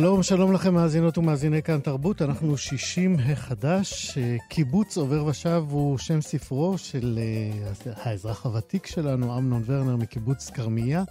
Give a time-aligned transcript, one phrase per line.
[0.00, 4.18] שלום, שלום לכם מאזינות ומאזיני כאן תרבות, אנחנו 60 החדש.
[4.48, 11.04] קיבוץ עובר ושב הוא שם ספרו של אה, האזרח הוותיק שלנו, אמנון ורנר מקיבוץ כרמיה,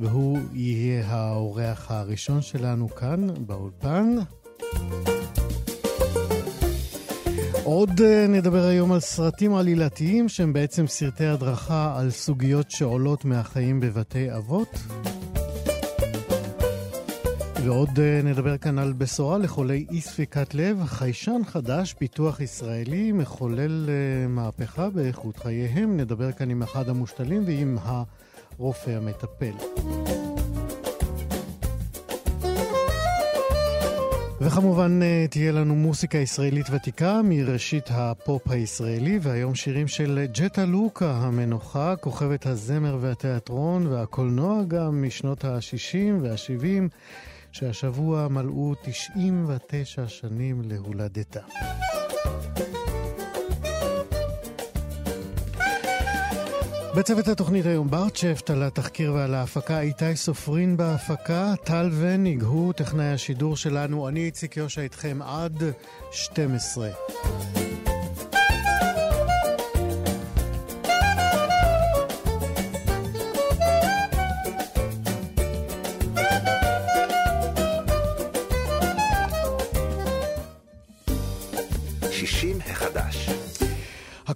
[0.00, 4.16] והוא יהיה האורח הראשון שלנו כאן באולפן.
[7.64, 13.80] עוד אה, נדבר היום על סרטים עלילתיים שהם בעצם סרטי הדרכה על סוגיות שעולות מהחיים
[13.80, 14.78] בבתי אבות.
[17.64, 23.86] ועוד אה, נדבר כאן על בשורה לחולי אי ספיקת לב, חיישן חדש, פיתוח ישראלי, מחולל
[23.86, 25.96] uh, מהפכה באיכות חייהם.
[25.96, 27.78] נדבר כאן עם אחד המושתלים ועם
[28.58, 29.52] הרופא המטפל.
[34.40, 41.12] וכמובן uh, תהיה לנו מוסיקה ישראלית ותיקה מראשית הפופ הישראלי, והיום שירים של ג'טה לוקה
[41.12, 46.94] המנוחה, כוכבת הזמר והתיאטרון והקולנוע גם משנות ה-60 וה-70.
[47.54, 51.40] שהשבוע מלאו 99 שנים להולדתה.
[56.96, 63.12] בצוות התוכנית היום ברצ'פט על התחקיר ועל ההפקה, איתי סופרין בהפקה, טל וניג הוא טכנאי
[63.12, 65.62] השידור שלנו, אני איציק יושע איתכם עד
[66.10, 66.88] 12.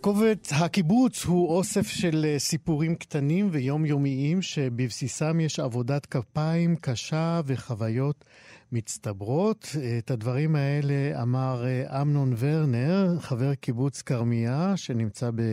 [0.08, 8.24] הכובד, הקיבוץ הוא אוסף של אה, סיפורים קטנים ויומיומיים שבבסיסם יש עבודת כפיים קשה וחוויות
[8.72, 9.76] מצטברות.
[9.98, 15.52] את הדברים האלה אמר אה, אמנון ורנר, חבר קיבוץ כרמיה, שנמצא ב...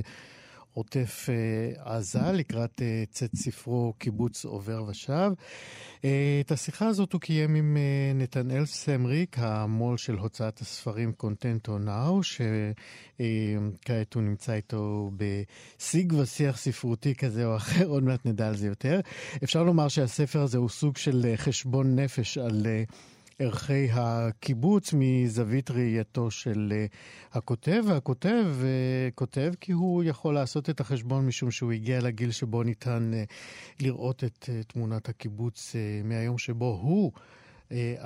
[0.75, 5.31] עוטף אה, עזה לקראת אה, צאת ספרו קיבוץ עובר ושב.
[6.05, 7.77] אה, את השיחה הזאת הוא קיים עם
[8.15, 17.15] נתנאל סמריק, המו"ל של הוצאת הספרים קונטנטו נאו, שכעת הוא נמצא איתו בשיג ושיח ספרותי
[17.15, 18.99] כזה או אחר, עוד מעט נדע על זה יותר.
[19.43, 22.65] אפשר לומר שהספר הזה הוא סוג של חשבון נפש על...
[23.39, 26.85] ערכי הקיבוץ מזווית ראייתו של אה,
[27.31, 32.63] הכותב, והכותב uh, כותב כי הוא יכול לעשות את החשבון משום שהוא הגיע לגיל שבו
[32.63, 33.33] ניתן uh,
[33.83, 37.11] לראות את תמונת הקיבוץ מהיום שבו הוא,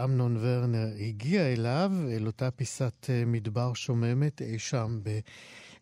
[0.03, 5.19] אמנון ורנר, הגיע אליו, אל אותה פיסת מדבר שוממת אי שם ב...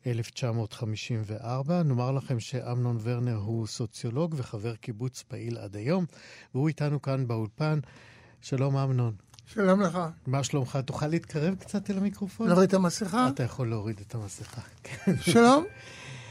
[0.07, 1.83] 1954.
[1.83, 6.05] נאמר לכם שאמנון ורנר הוא סוציולוג וחבר קיבוץ פעיל עד היום,
[6.53, 7.79] והוא איתנו כאן באולפן.
[8.41, 9.26] שלום אמנון.
[9.53, 9.99] שלום לך.
[10.27, 10.79] מה שלומך?
[10.85, 12.47] תוכל להתקרב קצת אל המיקרופון?
[12.47, 13.27] להוריד את המסכה?
[13.27, 14.61] אתה יכול להוריד את המסכה.
[15.31, 15.65] שלום.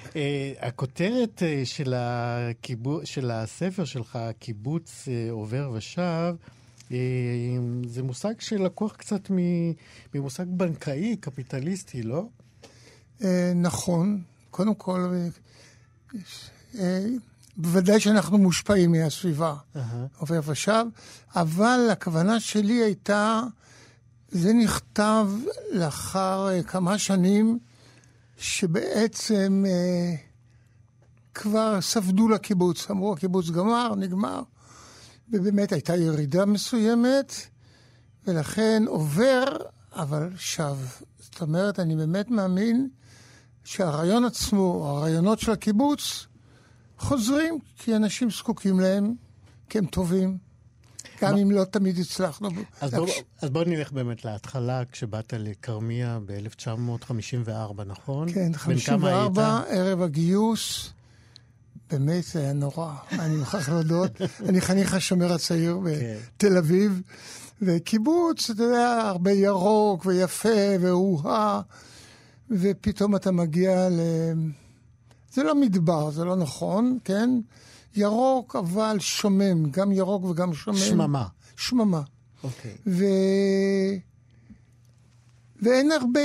[0.05, 0.15] Uh,
[0.61, 3.01] הכותרת uh, של, הקיבו...
[3.05, 6.35] של הספר שלך, קיבוץ uh, עובר ושב,
[6.89, 6.93] uh,
[7.87, 9.31] זה מושג שלקוח קצת
[10.15, 12.27] ממושג בנקאי, קפיטליסטי, לא?
[13.21, 13.25] Uh,
[13.55, 14.23] נכון.
[14.51, 15.13] קודם כל,
[16.75, 16.77] uh,
[17.57, 19.55] בוודאי שאנחנו מושפעים מהסביבה,
[20.19, 20.85] עובר ושב,
[21.37, 23.43] אבל הכוונה שלי הייתה,
[24.29, 25.29] זה נכתב
[25.73, 27.59] לאחר uh, כמה שנים
[28.39, 30.19] שבעצם uh,
[31.35, 34.43] כבר ספדו לקיבוץ, אמרו הקיבוץ גמר, נגמר,
[35.33, 37.33] ובאמת הייתה ירידה מסוימת,
[38.27, 39.45] ולכן עובר,
[39.93, 40.77] אבל שב.
[41.19, 42.89] זאת אומרת, אני באמת מאמין
[43.65, 46.27] שהרעיון עצמו, הרעיונות של הקיבוץ,
[46.99, 49.15] חוזרים, כי אנשים זקוקים להם,
[49.69, 50.39] כי הם טובים,
[51.23, 51.43] גם מה...
[51.43, 52.49] אם לא תמיד הצלחנו.
[52.81, 53.09] אז, בוא,
[53.43, 58.33] אז בוא נלך באמת להתחלה, כשבאת לכרמיה ב-1954, נכון?
[58.33, 60.93] כן, 54, ערב הגיוס.
[61.91, 64.11] באמת זה היה נורא, אני מוכרח להודות.
[64.49, 66.57] אני חניך השומר הצעיר בתל כן.
[66.57, 67.01] אביב,
[67.63, 70.49] וקיבוץ, אתה יודע, הרבה ירוק ויפה
[70.81, 71.61] ואוהה,
[72.51, 74.01] ופתאום אתה מגיע ל...
[75.37, 77.31] זה לא מדבר, זה לא נכון, כן?
[77.97, 80.77] ירוק, אבל שומם, גם ירוק וגם שומם.
[80.77, 81.27] שממה.
[81.57, 82.03] שממה.
[82.45, 82.77] אוקיי.
[82.87, 83.05] ו...
[85.63, 86.21] ואין הרבה,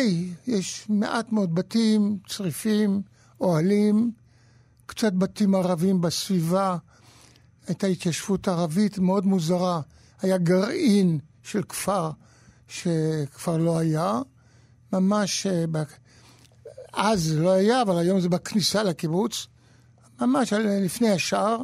[0.48, 3.02] יש מעט מאוד בתים, צריפים,
[3.42, 4.12] אוהלים,
[4.86, 6.78] קצת בתים ערבים בסביבה.
[7.68, 9.82] הייתה התיישבות ערבית מאוד מוזרה.
[10.22, 12.12] היה גרעין של כפר
[12.68, 14.22] שכבר לא היה.
[14.94, 15.68] ממש, אה,
[16.94, 19.48] אז זה לא היה, אבל היום זה בכניסה לקיבוץ.
[20.22, 21.58] ממש לפני השער,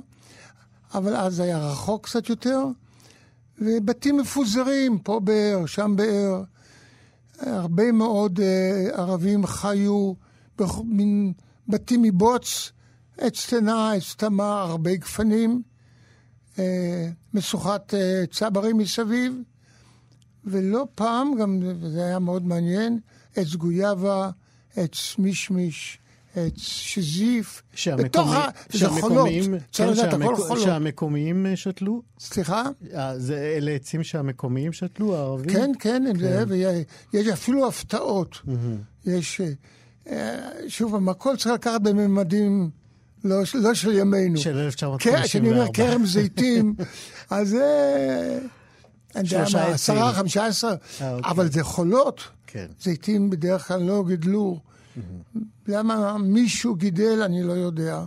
[0.94, 2.66] אבל אז זה היה רחוק קצת יותר.
[3.62, 6.44] ובתים מפוזרים, פה באר, שם באר.
[7.40, 10.14] הרבה מאוד uh, ערבים חיו
[10.58, 11.34] במין
[11.68, 12.72] בתים מבוץ,
[13.18, 15.62] עץ תנה, עץ תמר, הרבה גפנים,
[16.56, 16.60] uh,
[17.34, 19.34] משוכת uh, צברים מסביב,
[20.46, 21.62] ולא פעם, גם
[21.94, 23.00] זה היה מאוד מעניין,
[23.36, 24.30] עץ גויאבה,
[24.78, 26.00] עץ מישמיש,
[26.36, 27.62] עץ שזיף,
[27.98, 28.50] בתוך ה...
[28.70, 29.30] זה חולות,
[30.14, 30.64] הכל חולות.
[30.64, 32.02] שהמקומיים שתלו?
[32.20, 32.64] סליחה?
[33.18, 35.50] זה, אלה עצים שהמקומיים שתלו, הערבים?
[35.50, 36.44] כן, כן, כן.
[37.14, 38.42] ויש אפילו הפתעות.
[39.06, 39.42] יש,
[40.68, 42.70] שוב, הכל צריך לקחת בממדים...
[43.24, 44.38] לא, לא של ימינו.
[44.38, 45.18] של 1954.
[45.18, 46.76] כן, כשאני אומר כרם זיתים,
[47.30, 48.40] אז זה...
[49.16, 52.24] אני יודע מה, עשרה, חמישה עשר, אבל זה חולות.
[52.48, 52.66] כן.
[52.82, 54.60] זיתים בדרך כלל לא גידלו.
[55.68, 58.04] למה מישהו גידל, אני לא יודע.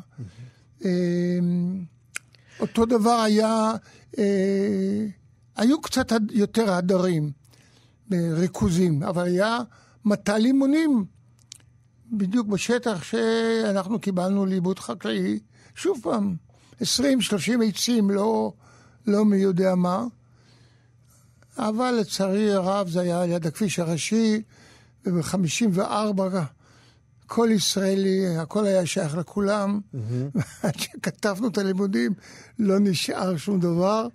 [2.61, 3.73] אותו דבר היה,
[4.19, 5.07] אה,
[5.57, 7.31] היו קצת יותר הדרים,
[8.13, 9.59] ריכוזים, אבל היה
[10.05, 11.05] מטע לימונים
[12.13, 15.39] בדיוק בשטח שאנחנו קיבלנו לעיבוד חקלאי.
[15.75, 16.37] שוב פעם,
[16.83, 16.85] 20-30
[17.69, 18.53] עצים, לא,
[19.07, 20.05] לא מי יודע מה.
[21.59, 24.43] אבל לצערי הרב זה היה ליד הכביש הראשי,
[25.07, 25.81] וב-54
[27.27, 29.81] כל ישראלי, הכל היה שייך לכולם.
[30.63, 32.13] עד שכתבנו את הלימודים
[32.59, 34.07] לא נשאר שום דבר.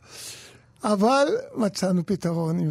[0.84, 2.70] אבל מצאנו פתרון, אם,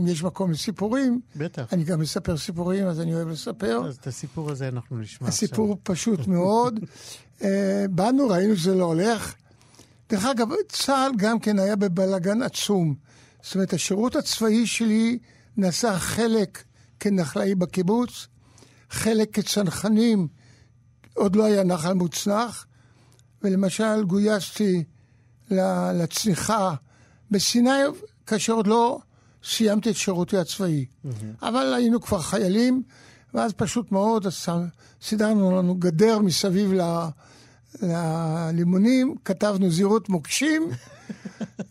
[0.00, 1.20] אם יש מקום לסיפורים.
[1.36, 1.72] בטח.
[1.72, 3.82] אני גם מספר סיפורים, אז אני אוהב לספר.
[3.88, 5.94] אז את הסיפור הזה אנחנו נשמע הסיפור עכשיו.
[5.94, 6.80] פשוט מאוד.
[7.40, 7.44] uh,
[7.96, 9.34] באנו, ראינו שזה לא הולך.
[10.10, 12.94] דרך אגב, צה"ל גם כן היה בבלגן עצום.
[13.46, 15.18] זאת אומרת, השירות הצבאי שלי
[15.56, 16.64] נעשה חלק
[17.00, 18.26] כנחלאי בקיבוץ,
[18.90, 20.28] חלק כצנחנים,
[21.14, 22.66] עוד לא היה נחל מוצנח,
[23.42, 24.84] ולמשל גויסתי
[25.50, 26.74] לצניחה
[27.30, 27.70] בסיני,
[28.26, 28.98] כאשר עוד לא
[29.44, 30.84] סיימתי את שירותי הצבאי.
[30.84, 31.08] Mm-hmm.
[31.42, 32.82] אבל היינו כבר חיילים,
[33.34, 34.26] ואז פשוט מאוד
[35.02, 36.80] סידרנו לנו גדר מסביב ל...
[37.82, 40.70] ללימונים, כתבנו זהירות מוקשים,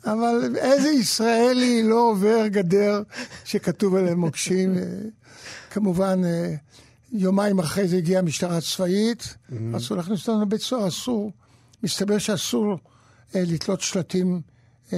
[0.05, 3.03] אבל איזה ישראלי לא עובר גדר
[3.45, 4.77] שכתוב עליהם מוקשים?
[5.69, 6.21] כמובן,
[7.11, 9.77] יומיים אחרי זה הגיעה המשטרה הצבאית, mm-hmm.
[9.77, 11.31] אסור להכניס אותנו לבית סוהר, אסור.
[11.83, 12.77] מסתבר שאסור
[13.35, 14.41] אה, לתלות שלטים
[14.93, 14.97] אה,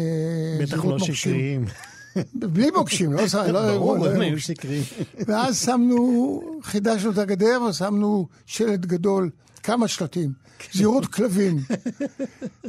[0.62, 1.66] בטח לא שקריים.
[2.34, 3.22] בלי מוקשים, לא...
[3.48, 4.84] לא ברור, הם היו שקריים.
[5.28, 9.30] ואז שמנו, חידשנו את הגדר ושמנו שלט גדול,
[9.64, 10.32] כמה שלטים,
[10.74, 11.60] זהירות כלבים.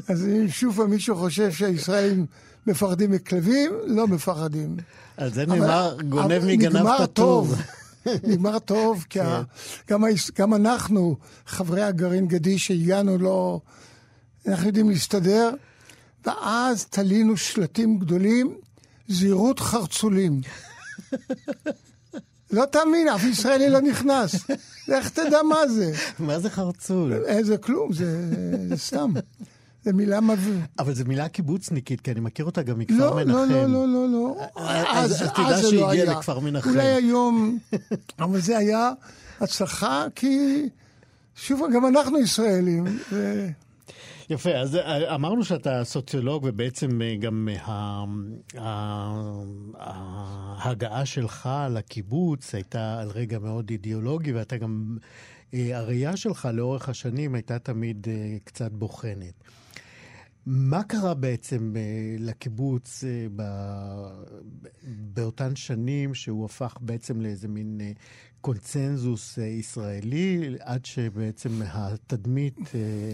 [0.08, 2.26] אז אם שוב פעם מישהו חושב שהישראלים
[2.66, 4.76] מפחדים מכלבים, לא מפחדים.
[5.16, 7.46] על זה נאמר, גונב מגנב פטור.
[8.28, 9.42] נגמר טוב, כי כן.
[9.88, 10.04] גם,
[10.38, 11.16] גם אנחנו,
[11.46, 13.60] חברי הגרעין גדי שהגענו, לא...
[14.48, 15.50] אנחנו יודעים להסתדר,
[16.26, 18.54] ואז תלינו שלטים גדולים,
[19.08, 20.40] זהירות חרצולים.
[22.50, 24.34] לא תאמין, אף ישראלי לא נכנס.
[24.88, 25.92] לך תדע מה זה.
[26.18, 27.14] מה זה חרצול?
[27.42, 28.30] זה כלום, זה,
[28.76, 29.12] סתם.
[29.84, 30.60] זה מילה מב...
[30.78, 33.32] אבל זו מילה קיבוצניקית, כי אני מכיר אותה גם מכפר לא, מנחם.
[33.32, 34.36] לא, לא, לא, לא, לא.
[34.56, 36.70] אז, אז, אז תדע שהיא לא הגיעה לכפר מנחם.
[36.70, 37.58] אולי היום,
[38.18, 38.90] אבל זה היה
[39.40, 40.62] הצלחה, כי
[41.34, 42.84] שוב, גם אנחנו ישראלים.
[43.12, 43.48] ו...
[44.30, 44.76] יפה, אז
[45.14, 47.48] אמרנו שאתה סוציולוג, ובעצם גם
[49.74, 54.96] ההגעה שלך לקיבוץ הייתה על רגע מאוד אידיאולוגי, ואתה גם,
[55.52, 58.06] הראייה שלך לאורך השנים הייתה תמיד
[58.44, 59.34] קצת בוחנת.
[60.46, 61.74] מה קרה בעצם
[62.18, 63.04] לקיבוץ
[65.14, 67.80] באותן שנים שהוא הפך בעצם לאיזה מין
[68.40, 72.58] קונצנזוס ישראלי, עד שבעצם התדמית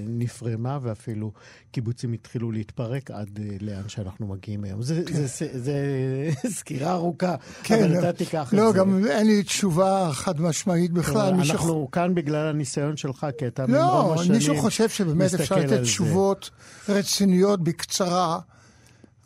[0.06, 1.32] נפרמה ואפילו
[1.72, 4.82] קיבוצים התחילו להתפרק עד לאן שאנחנו מגיעים היום.
[4.82, 5.14] זה, כן.
[5.14, 8.78] זה, זה, זה סקירה ארוכה, כן, אבל אתה תיקח לא, את זה.
[8.78, 11.34] לא, גם אין לי תשובה חד משמעית בכלל.
[11.34, 11.94] אנחנו ש...
[11.94, 16.50] כאן בגלל הניסיון שלך, כי אתה לא, ממרום השנים מישהו חושב שבאמת אפשר לתת תשובות
[16.86, 16.98] זה.
[16.98, 18.38] רציניות בקצרה.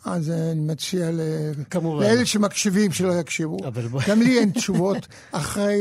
[0.05, 1.21] אז אני מציע ל...
[1.75, 3.57] לאלה שמקשיבים שלא יקשיבו.
[3.67, 3.89] אבל...
[4.09, 5.77] גם לי אין תשובות אחרי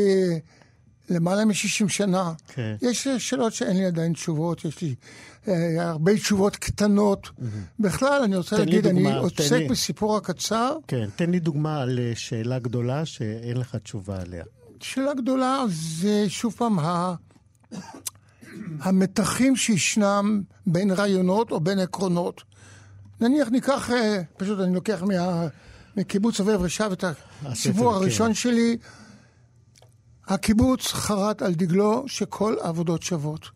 [1.10, 2.34] למעלה מ-60 שנה.
[2.48, 2.76] כן.
[2.82, 4.96] יש שאלות שאין לי עדיין תשובות, יש לי
[5.48, 7.28] אה, הרבה תשובות קטנות.
[7.28, 7.44] Mm-hmm.
[7.80, 9.68] בכלל, אני רוצה להגיד, דוגמה, אני עוסק לי.
[9.68, 10.78] בסיפור הקצר.
[10.88, 14.44] כן, תן לי דוגמה על אה, שאלה גדולה שאין לך תשובה עליה.
[14.82, 17.16] שאלה גדולה זה שוב פעם ה...
[18.80, 22.44] המתחים שישנם בין רעיונות או בין עקרונות.
[23.22, 25.48] נניח ניקח, אה, פשוט אני לוקח מה...
[25.98, 27.04] מקיבוץ סובב רשב את
[27.46, 27.98] הסיפור כן.
[27.98, 28.78] הראשון שלי.
[30.28, 33.50] הקיבוץ חרט על דגלו שכל העבודות שוות.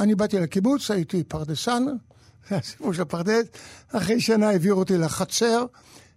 [0.00, 1.84] אני באתי לקיבוץ, הייתי פרדסן,
[2.48, 3.46] זה הסיפור של הפרדס.
[3.92, 5.64] אחרי שנה העבירו אותי לחצר,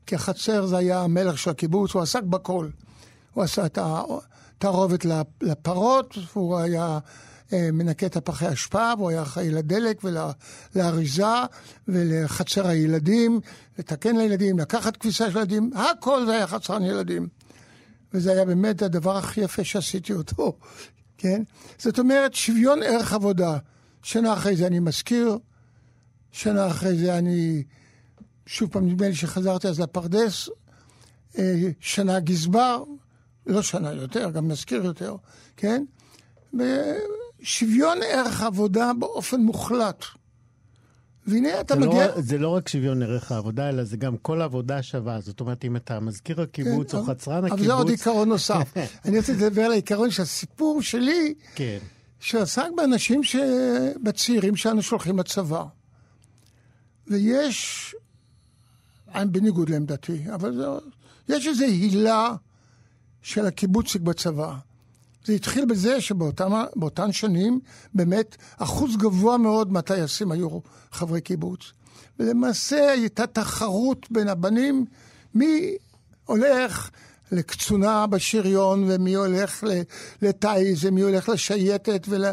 [0.05, 2.69] כי החצר זה היה המלך של הקיבוץ, הוא עסק בכל.
[3.33, 5.05] הוא עשה את התערובת
[5.41, 6.99] לפרות, והוא היה
[7.53, 10.01] מנקה את הפחי אשפה, והוא היה אחראי לדלק
[10.75, 11.25] ולאריזה
[11.87, 13.39] ולחצר הילדים,
[13.79, 17.27] לתקן לילדים, לקחת כביסה של ילדים, הכל זה היה חצרן ילדים.
[18.13, 20.57] וזה היה באמת הדבר הכי יפה שעשיתי אותו,
[21.17, 21.43] כן?
[21.77, 23.57] זאת אומרת, שוויון ערך עבודה.
[24.03, 25.37] שנה אחרי זה אני מזכיר,
[26.31, 27.63] שנה אחרי זה אני,
[28.45, 30.49] שוב פעם, נדמה לי שחזרתי אז לפרדס,
[31.37, 32.83] אה, שנה גזבר,
[33.45, 35.15] לא שנה יותר, גם מזכיר יותר,
[35.57, 35.85] כן?
[37.41, 40.05] שוויון ערך עבודה באופן מוחלט.
[41.27, 42.07] והנה אתה זה מגיע...
[42.07, 45.21] לא, זה לא רק שוויון ערך העבודה, אלא זה גם כל עבודה שווה.
[45.21, 47.65] זאת אומרת, אם אתה מזכיר הקיבוץ כן, או אבל- חצרן אבל הקיבוץ...
[47.65, 48.73] זה עוד עיקרון נוסף.
[49.05, 51.77] אני רוצה לדבר על העיקרון שהסיפור שלי, כן.
[52.19, 53.35] שעסק באנשים ש...
[54.03, 55.63] בצעירים שאנו שולחים לצבא.
[57.07, 57.95] ויש,
[59.15, 60.65] אני בניגוד לעמדתי, אבל זה...
[61.35, 62.35] יש איזו הילה
[63.21, 64.55] של הקיבוציק בצבא.
[65.27, 67.59] זה התחיל בזה שבאותן שנים
[67.93, 70.59] באמת אחוז גבוה מאוד מהטייסים היו
[70.91, 71.71] חברי קיבוץ.
[72.19, 74.85] ולמעשה הייתה תחרות בין הבנים
[75.33, 75.75] מי
[76.25, 76.89] הולך
[77.31, 79.63] לקצונה בשריון ומי הולך
[80.21, 82.25] לטיס ומי הולך לשייטת ול...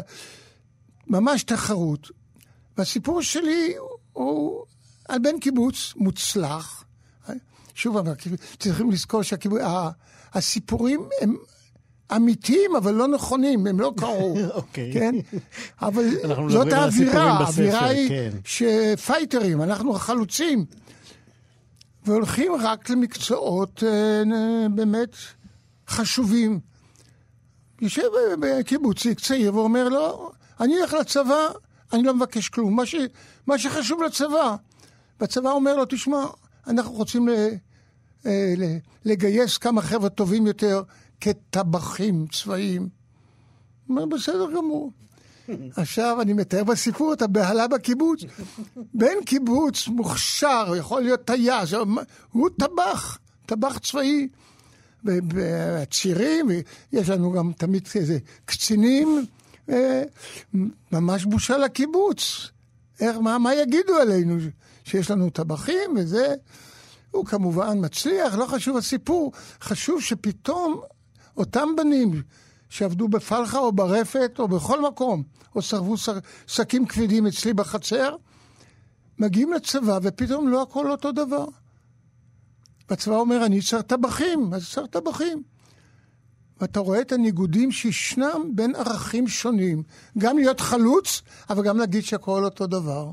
[1.07, 2.11] ממש תחרות.
[2.77, 3.75] והסיפור שלי
[4.13, 4.65] הוא
[5.09, 6.83] על בן קיבוץ מוצלח.
[7.73, 7.97] שוב,
[8.59, 11.35] צריכים לזכור שהסיפורים הם
[12.15, 14.37] אמיתיים, אבל לא נכונים, הם לא קרו.
[14.53, 14.93] אוקיי.
[14.93, 15.15] כן?
[15.81, 16.03] אבל
[16.49, 18.31] זאת האווירה, האווירה היא כן.
[18.45, 20.65] שפייטרים, אנחנו החלוצים.
[22.05, 24.23] והולכים רק למקצועות אה,
[24.69, 25.15] באמת
[25.87, 26.59] חשובים.
[27.81, 28.07] יושב
[28.39, 31.47] בקיבוציק צעיר ואומר לו, אני הולך לצבא,
[31.93, 32.75] אני לא מבקש כלום.
[32.75, 32.95] מה, ש,
[33.47, 34.55] מה שחשוב לצבא.
[35.19, 36.25] והצבא אומר לו, תשמע,
[36.67, 37.31] אנחנו רוצים ל,
[38.25, 38.63] אה, ל,
[39.05, 40.81] לגייס כמה חבר'ה טובים יותר
[41.21, 42.81] כטבחים צבאיים.
[42.81, 42.89] הוא
[43.89, 44.91] אומר, בסדר גמור.
[45.77, 48.19] עכשיו אני מתאר בסיפור את הבהלה בקיבוץ.
[48.93, 51.73] בן קיבוץ מוכשר, יכול להיות טייס,
[52.31, 54.27] הוא טבח, טבח צבאי.
[55.33, 56.47] והצעירים,
[56.93, 59.25] יש לנו גם תמיד איזה קצינים,
[59.69, 60.03] אה,
[60.91, 62.51] ממש בושה לקיבוץ.
[62.99, 64.37] איך, מה, מה יגידו עלינו?
[64.83, 66.35] שיש לנו טבחים וזה.
[67.11, 69.31] הוא כמובן מצליח, לא חשוב הסיפור,
[69.61, 70.81] חשוב שפתאום
[71.37, 72.21] אותם בנים
[72.69, 75.23] שעבדו בפלחה או ברפת או בכל מקום,
[75.55, 78.15] או שר- שקים כבדים אצלי בחצר,
[79.19, 81.45] מגיעים לצבא ופתאום לא הכל אותו דבר.
[82.89, 85.43] והצבא אומר, אני צריך טבחים, אז צריך טבחים.
[86.61, 89.83] ואתה רואה את הניגודים שישנם בין ערכים שונים.
[90.17, 93.11] גם להיות חלוץ, אבל גם להגיד שהכל אותו דבר.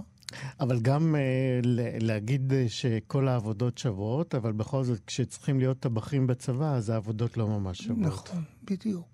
[0.61, 1.21] אבל גם אה,
[1.65, 7.37] ל- להגיד אה, שכל העבודות שוות, אבל בכל זאת, כשצריכים להיות טבחים בצבא, אז העבודות
[7.37, 7.99] לא ממש שוות.
[7.99, 9.07] נכון, בדיוק.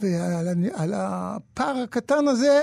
[0.00, 2.60] ועל הפער הקטן הזה,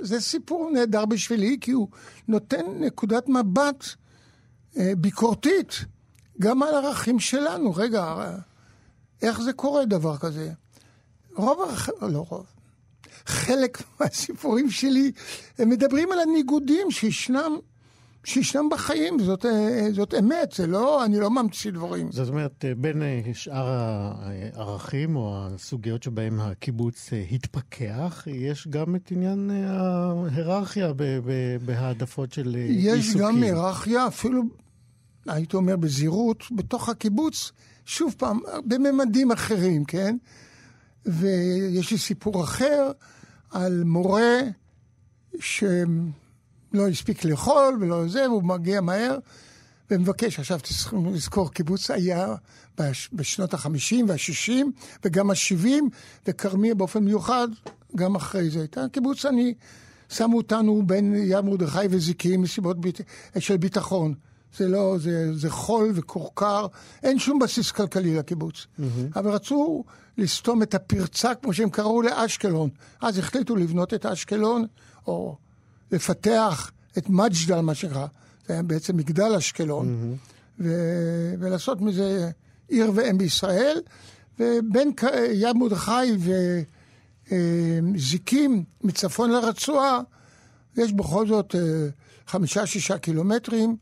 [0.00, 1.88] זה סיפור נהדר בשבילי, כי הוא
[2.28, 3.84] נותן נקודת מבט
[4.76, 5.84] אה, ביקורתית
[6.40, 7.74] גם על ערכים שלנו.
[7.74, 8.30] רגע,
[9.22, 10.52] איך זה קורה דבר כזה?
[11.36, 11.58] רוב,
[12.02, 12.46] לא רוב,
[13.26, 15.12] חלק מהסיפורים שלי,
[15.58, 17.56] הם מדברים על הניגודים שישנם,
[18.24, 22.12] שישנם בחיים, זאת, אה, זאת אמת, זה לא, אני לא ממציא דברים.
[22.12, 29.10] זאת אומרת, אה, בין אה, שאר הערכים או הסוגיות שבהם הקיבוץ התפכח, יש גם את
[29.10, 30.92] עניין ההיררכיה
[31.64, 32.98] בהעדפות של עיסוקים.
[32.98, 34.42] יש גם היררכיה, אפילו,
[35.26, 37.52] הייתי אומר בזהירות, בתוך הקיבוץ,
[37.86, 40.16] שוב פעם, בממדים אחרים, כן?
[41.06, 42.90] ויש לי סיפור אחר
[43.50, 44.38] על מורה
[45.40, 49.18] שלא הספיק לאכול ולא זה, והוא מגיע מהר
[49.90, 52.34] ומבקש, עכשיו צריכים לזכור, קיבוץ היה
[52.78, 54.52] בש- בשנות ה-50 וה-60
[55.04, 55.66] וגם ה-70,
[56.26, 57.48] וכרמיה באופן מיוחד,
[57.96, 58.58] גם אחרי זה.
[58.58, 59.54] הייתה קיבוץ אני,
[60.08, 63.00] שמו אותנו בין יד מרדכי וזיקים מסיבות ביט...
[63.38, 64.14] של ביטחון.
[64.56, 66.66] זה לא, זה, זה חול וכורכר,
[67.02, 68.66] אין שום בסיס כלכלי לקיבוץ.
[68.78, 68.82] Mm-hmm.
[69.16, 69.84] אבל רצו
[70.18, 72.70] לסתום את הפרצה, כמו שהם קראו לאשקלון.
[73.00, 74.66] אז החליטו לבנות את אשקלון,
[75.06, 75.36] או
[75.92, 78.06] לפתח את מג'דל, מה שנקרא.
[78.46, 79.86] זה היה בעצם מגדל אשקלון.
[79.86, 80.60] Mm-hmm.
[80.60, 82.30] ו- ולעשות מזה
[82.68, 83.80] עיר ואם בישראל.
[84.38, 84.92] ובין
[85.32, 86.34] יד מרדכי
[87.94, 90.00] וזיקים מצפון לרצועה,
[90.76, 91.60] יש בכל זאת אה,
[92.26, 93.76] חמישה-שישה קילומטרים.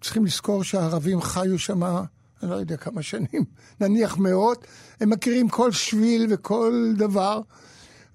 [0.00, 1.82] צריכים לזכור שהערבים חיו שם,
[2.42, 3.44] אני לא יודע כמה שנים,
[3.80, 4.66] נניח מאות.
[5.00, 7.40] הם מכירים כל שביל וכל דבר,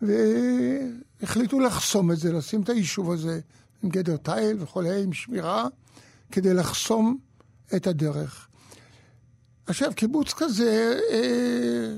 [0.01, 3.39] והחליטו לחסום את זה, לשים את היישוב הזה
[3.83, 5.67] עם גדר תיל וכולי, עם שמירה,
[6.31, 7.17] כדי לחסום
[7.75, 8.47] את הדרך.
[9.65, 11.93] עכשיו, קיבוץ כזה, אה,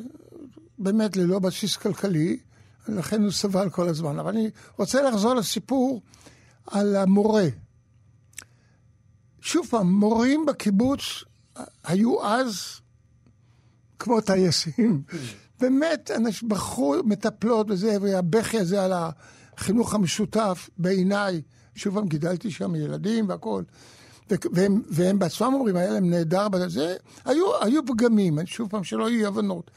[0.77, 2.37] באמת ללא בסיס כלכלי,
[2.87, 4.19] לכן הוא סבל כל הזמן.
[4.19, 6.01] אבל אני רוצה לחזור לסיפור
[6.67, 7.47] על המורה.
[9.41, 11.23] שוב פעם, מורים בקיבוץ
[11.83, 12.79] היו אז
[13.99, 15.03] כמו טייסים.
[15.59, 21.41] באמת, אנשים בחרו מטפלות וזה, והבכי הזה על החינוך המשותף, בעיניי,
[21.75, 23.63] שוב פעם, גידלתי שם ילדים והכול.
[24.29, 26.95] והם, והם בעצמם אומרים, היה להם נהדר בזה,
[27.25, 29.71] היו, היו פגמים, שוב פעם, שלא יהיו הבנות.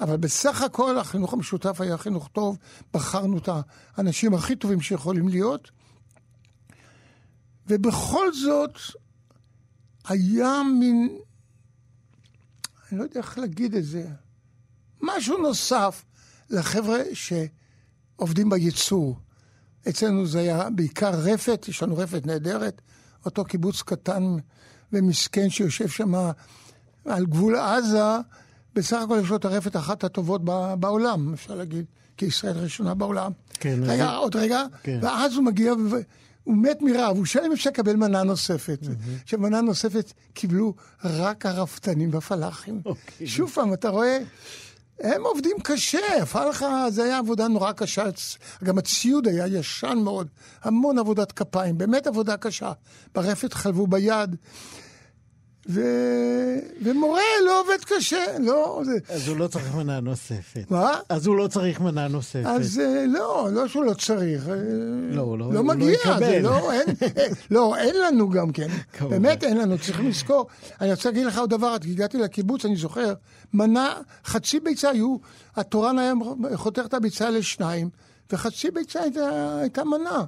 [0.00, 2.58] אבל בסך הכל החינוך המשותף היה חינוך טוב,
[2.94, 3.48] בחרנו את
[3.96, 5.70] האנשים הכי טובים שיכולים להיות.
[7.66, 8.78] ובכל זאת,
[10.08, 11.18] היה מין,
[12.90, 14.06] אני לא יודע איך להגיד את זה,
[15.02, 16.04] משהו נוסף
[16.50, 19.18] לחבר'ה שעובדים בייצור.
[19.88, 22.80] אצלנו זה היה בעיקר רפת, יש לנו רפת נהדרת,
[23.24, 24.36] אותו קיבוץ קטן
[24.92, 26.14] ומסכן שיושב שם
[27.04, 28.18] על גבול עזה,
[28.74, 30.44] בסך הכל יש לו את הרפת אחת הטובות
[30.80, 31.84] בעולם, אפשר להגיד,
[32.16, 33.32] כי ישראל ראשונה בעולם.
[33.54, 33.78] כן.
[33.82, 34.16] רגע, אז...
[34.16, 34.98] עוד רגע, כן.
[35.02, 35.72] ואז הוא מגיע,
[36.46, 38.78] הוא מת מרעב, הוא שואל אם אפשר לקבל מנה נוספת.
[39.22, 40.74] עכשיו, מנה נוספת קיבלו
[41.04, 42.80] רק הרפתנים בפלאחים.
[42.84, 43.26] אוקיי.
[43.26, 44.18] שוב פעם, אתה רואה...
[45.00, 45.98] הם עובדים קשה,
[46.50, 48.04] לך, זה היה עבודה נורא קשה.
[48.64, 50.28] גם הציוד היה ישן מאוד,
[50.62, 52.72] המון עבודת כפיים, באמת עבודה קשה.
[53.14, 54.36] ברפת חלבו ביד.
[55.68, 55.80] ו...
[56.82, 58.82] ומורה לא עובד קשה, לא...
[58.84, 59.14] זה...
[59.14, 60.70] אז הוא לא צריך מנה נוספת.
[60.70, 60.92] מה?
[61.08, 62.46] אז הוא לא צריך מנה נוספת.
[62.46, 64.48] אז אה, לא, לא שהוא לא צריך.
[64.48, 64.54] אה,
[65.10, 66.86] לא, הוא לא, לא מגיע, לא זה לא, אין,
[67.50, 68.68] לא, אין לנו גם כן.
[69.00, 70.46] באמת אין לנו, צריכים לזכור.
[70.80, 73.14] אני רוצה להגיד לך עוד דבר, הגעתי לקיבוץ, אני זוכר,
[73.54, 75.16] מנה, חצי ביצה היו,
[75.56, 76.12] התורן היה
[76.54, 77.90] חותך את הביצה לשניים,
[78.32, 80.24] וחצי ביצה הייתה, הייתה מנה.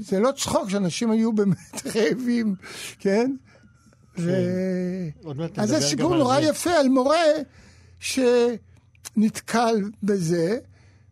[0.00, 2.54] זה לא צחוק שאנשים היו באמת רעבים,
[2.98, 3.32] כן?
[4.18, 4.30] ו...
[5.56, 6.46] אז זה סיפור נורא זה.
[6.46, 7.16] יפה על מורה
[8.00, 10.58] שנתקל בזה,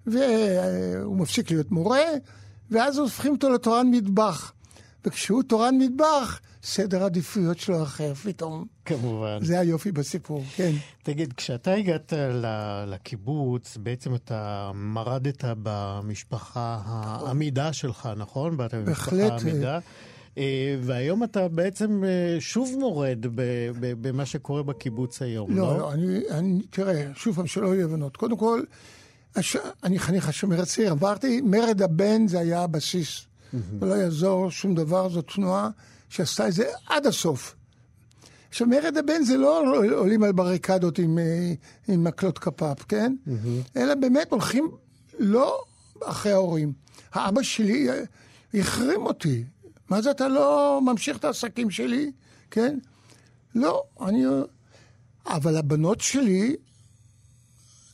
[0.07, 2.05] והוא מפסיק להיות מורה,
[2.71, 4.53] ואז הופכים אותו לתורן מטבח.
[5.05, 8.65] וכשהוא תורן מטבח, סדר העדיפויות שלו אחר פתאום.
[8.85, 9.39] כמובן.
[9.43, 10.73] זה היופי בסיפור, כן.
[11.03, 12.13] תגיד, כשאתה הגעת
[12.87, 18.57] לקיבוץ, בעצם אתה מרדת במשפחה העמידה שלך, נכון?
[18.57, 19.33] בהחלט.
[19.33, 19.79] העמידה.
[20.39, 23.27] אה, והיום אתה בעצם אה, שוב מורד
[23.75, 25.67] במה שקורה בקיבוץ היום, לא?
[25.67, 28.17] לא, לא, אני, אני, תראה, שוב פעם, שלא יהיו הבנות.
[28.17, 28.63] קודם כל,
[29.37, 29.57] הש...
[29.85, 33.27] אני חניך השומר הצעיר, אמרתי, מרד הבן זה היה הבסיס.
[33.81, 35.69] ולא יעזור שום דבר, זו תנועה
[36.09, 37.57] שעשתה את זה עד הסוף.
[38.49, 39.63] עכשיו, מרד הבן זה לא
[39.97, 41.53] עולים על בריקדות עם, אה,
[41.89, 43.15] עם מקלות כפ"פ, כן?
[43.77, 44.71] אלא באמת הולכים
[45.19, 45.63] לא
[46.05, 46.73] אחרי ההורים.
[47.13, 47.89] האבא שלי
[48.55, 49.45] החרים אותי.
[49.91, 52.13] מה זה אתה לא ממשיך את העסקים שלי?
[52.51, 52.79] כן?
[53.55, 54.25] לא, אני...
[55.27, 56.57] אבל הבנות שלי,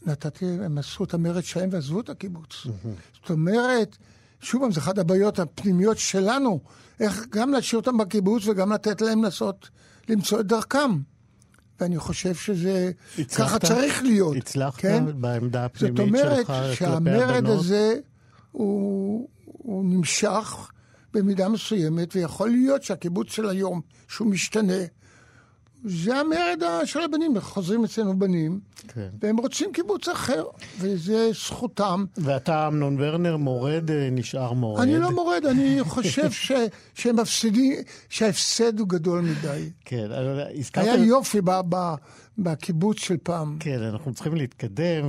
[0.06, 2.66] נתתי, הם עשו את המרד שלהם ועזבו את הקיבוץ.
[3.14, 3.96] זאת אומרת,
[4.40, 6.60] שוב פעם, זו אחת הבעיות הפנימיות שלנו,
[7.00, 9.68] איך גם להשאיר אותם בקיבוץ וגם לתת להם לנסות
[10.08, 10.90] למצוא את דרכם.
[11.80, 14.36] ואני חושב שזה, הצלחת, ככה צריך להיות.
[14.36, 15.04] הצלחת כן?
[15.20, 17.14] בעמדה הפנימית שלך כלפי הבנות?
[17.16, 17.94] זאת אומרת שהמרד הזה
[18.52, 20.70] הוא, הוא נמשך
[21.16, 24.82] במידה מסוימת, ויכול להיות שהקיבוץ של היום, שהוא משתנה,
[25.88, 29.08] זה המרד של הבנים, חוזרים אצלנו בנים, כן.
[29.22, 30.44] והם רוצים קיבוץ אחר,
[30.78, 32.04] וזה זכותם.
[32.16, 34.82] ואתה, אמנון ורנר, מורד, אה, נשאר מורד.
[34.82, 36.52] אני לא מורד, אני חושב ש,
[36.94, 37.72] שהם מפסידים,
[38.08, 39.70] שההפסד הוא גדול מדי.
[39.84, 40.08] כן,
[40.58, 40.84] הזכרת...
[40.84, 41.94] היה יופי ב, ב,
[42.38, 43.56] בקיבוץ של פעם.
[43.60, 45.04] כן, אנחנו צריכים להתקדם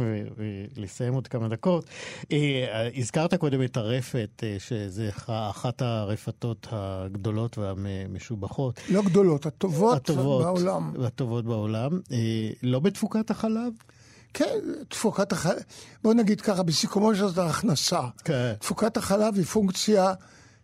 [0.77, 1.85] ולסיים עוד כמה דקות.
[2.31, 8.79] אה, הזכרת קודם את הרפת, אה, שזה אחת הרפתות הגדולות והמשובחות.
[8.89, 10.66] לא גדולות, הטובות, הטובות בעולם.
[11.05, 11.99] הטובות בעולם.
[12.11, 13.73] אה, לא בתפוקת החלב?
[14.33, 15.59] כן, תפוקת החלב,
[16.03, 18.01] בוא נגיד ככה, בסיכומו של זאת ההכנסה.
[18.23, 18.53] כן.
[18.59, 20.13] תפוקת החלב היא פונקציה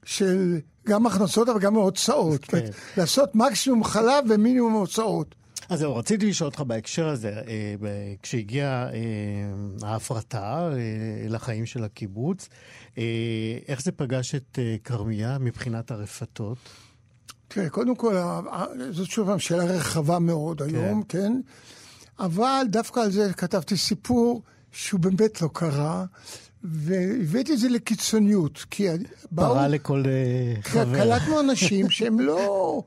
[0.05, 2.45] של גם הכנסות אבל גם הוצאות.
[2.45, 2.65] כן.
[2.97, 5.35] לעשות מקסימום חלב ומינימום הוצאות.
[5.69, 7.75] אז זהו, רציתי לשאול אותך בהקשר הזה, אה,
[8.21, 8.99] כשהגיעה אה,
[9.81, 10.77] ההפרטה אה,
[11.29, 12.49] לחיים של הקיבוץ,
[12.97, 13.03] אה,
[13.67, 16.57] איך זה פגש את אה, כרמיה מבחינת הרפתות?
[17.47, 18.15] תראה, קודם כל,
[18.91, 21.41] זאת שוב פעם שאלה רחבה מאוד היום, כן?
[22.19, 26.05] אבל דווקא על זה כתבתי סיפור שהוא באמת לא קרה,
[26.63, 28.87] והבאתי את זה לקיצוניות, כי
[29.31, 29.53] באו...
[29.53, 30.95] פרה לכל אה, חבר.
[30.95, 32.83] קלטנו אנשים שהם לא...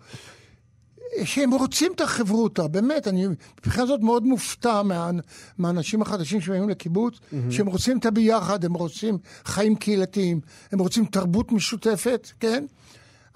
[1.25, 3.27] שהם רוצים את החברותא, באמת, אני
[3.59, 5.11] מבחינה זאת מאוד מופתע מה,
[5.59, 7.37] מהאנשים החדשים שבאים לקיבוץ, mm-hmm.
[7.51, 10.41] שהם רוצים את הביחד, הם רוצים חיים קהילתיים,
[10.73, 12.65] הם רוצים תרבות משותפת, כן?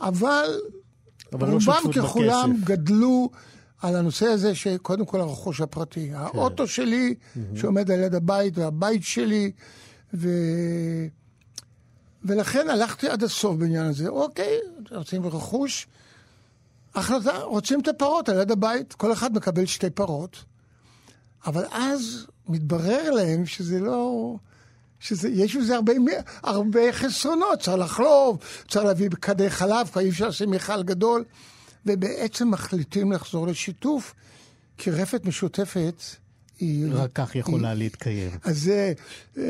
[0.01, 0.45] אבל,
[1.33, 2.67] אבל לא רובם שותפות ככולם בכסף.
[2.67, 3.31] גדלו
[3.83, 6.09] על הנושא הזה שקודם כל הרכוש הפרטי.
[6.09, 6.15] כן.
[6.15, 7.15] האוטו שלי,
[7.57, 9.51] שעומד על יד הבית, והבית שלי,
[10.15, 10.29] ו...
[12.25, 14.09] ולכן הלכתי עד הסוף בעניין הזה.
[14.09, 14.59] אוקיי,
[14.91, 15.87] רוצים רכוש,
[16.95, 20.45] החלטה, רוצים את הפרות על יד הבית, כל אחד מקבל שתי פרות.
[21.47, 24.35] אבל אז מתברר להם שזה לא...
[25.01, 25.93] שזה, יש בזה הרבה,
[26.43, 31.25] הרבה חסרונות, צריך לחלוב, צריך להביא כדי חלב, כבר אי אפשר לשים מיכל גדול,
[31.87, 34.15] ובעצם מחליטים לחזור לשיתוף,
[34.79, 36.03] כי רפת משותפת
[36.59, 36.87] היא...
[36.93, 38.31] רק כך יכולה להתקיים.
[38.45, 38.93] אז זה,
[39.39, 39.43] אה,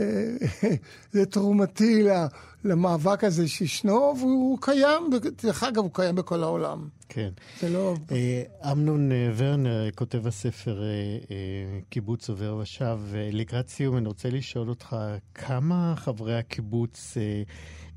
[1.13, 2.27] זה תרומתי ל-
[2.65, 5.11] למאבק הזה שישנו, והוא קיים,
[5.43, 6.89] דרך אגב, הוא קיים בכל העולם.
[7.09, 7.31] כן.
[7.61, 7.95] זה לא...
[8.13, 10.87] אה, אמנון אה, ורנר, כותב הספר אה,
[11.31, 14.97] אה, קיבוץ עובר ושב, אה, לקראת סיום אני רוצה לשאול אותך,
[15.35, 17.43] כמה חברי הקיבוץ אה,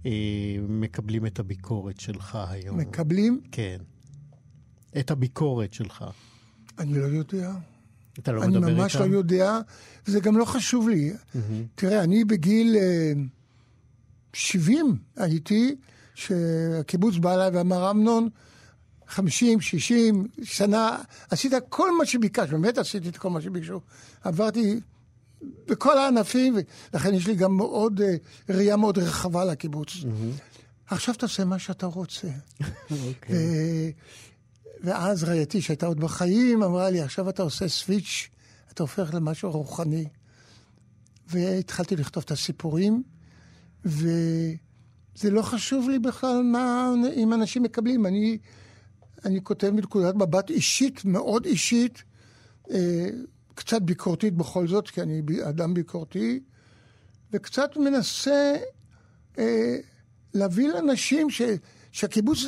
[0.05, 0.11] אה,
[0.67, 2.77] מקבלים את הביקורת שלך היום?
[2.77, 3.41] מקבלים?
[3.51, 3.77] כן.
[4.99, 6.05] את הביקורת שלך.
[6.79, 7.51] אני לא יודע.
[8.19, 8.77] אתה לא אני מדבר איתם?
[8.77, 9.59] ממש לא יודע,
[10.07, 11.13] וזה גם לא חשוב לי.
[11.75, 13.13] תראה, אני בגיל אה,
[14.33, 15.75] 70 הייתי,
[16.15, 18.29] שהקיבוץ בא אליי ואמר, אמנון,
[19.07, 20.97] 50, 60 שנה,
[21.29, 23.81] עשית כל מה שביקשת, באמת עשיתי את כל מה שביקשו.
[24.23, 24.79] עברתי
[25.67, 26.55] בכל הענפים,
[26.93, 28.15] ולכן יש לי גם מאוד, אה,
[28.49, 29.89] ראייה מאוד רחבה לקיבוץ.
[30.87, 32.27] עכשיו תעשה מה שאתה רוצה.
[33.07, 33.35] אוקיי.
[33.35, 33.89] ו-
[34.83, 38.29] ואז רעייתי, שהייתה עוד בחיים, אמרה לי, עכשיו אתה עושה סוויץ',
[38.73, 40.05] אתה הופך למשהו רוחני.
[41.27, 43.03] והתחלתי לכתוב את הסיפורים,
[43.85, 48.05] וזה לא חשוב לי בכלל מה, אם אנשים מקבלים.
[48.05, 48.37] אני,
[49.25, 52.03] אני כותב מנקודת מבט אישית, מאוד אישית,
[52.71, 53.07] אה,
[53.55, 56.39] קצת ביקורתית בכל זאת, כי אני אדם ביקורתי,
[57.31, 58.55] וקצת מנסה
[59.39, 59.77] אה,
[60.33, 61.41] להביא לאנשים ש,
[61.91, 62.39] שהקיבוץ,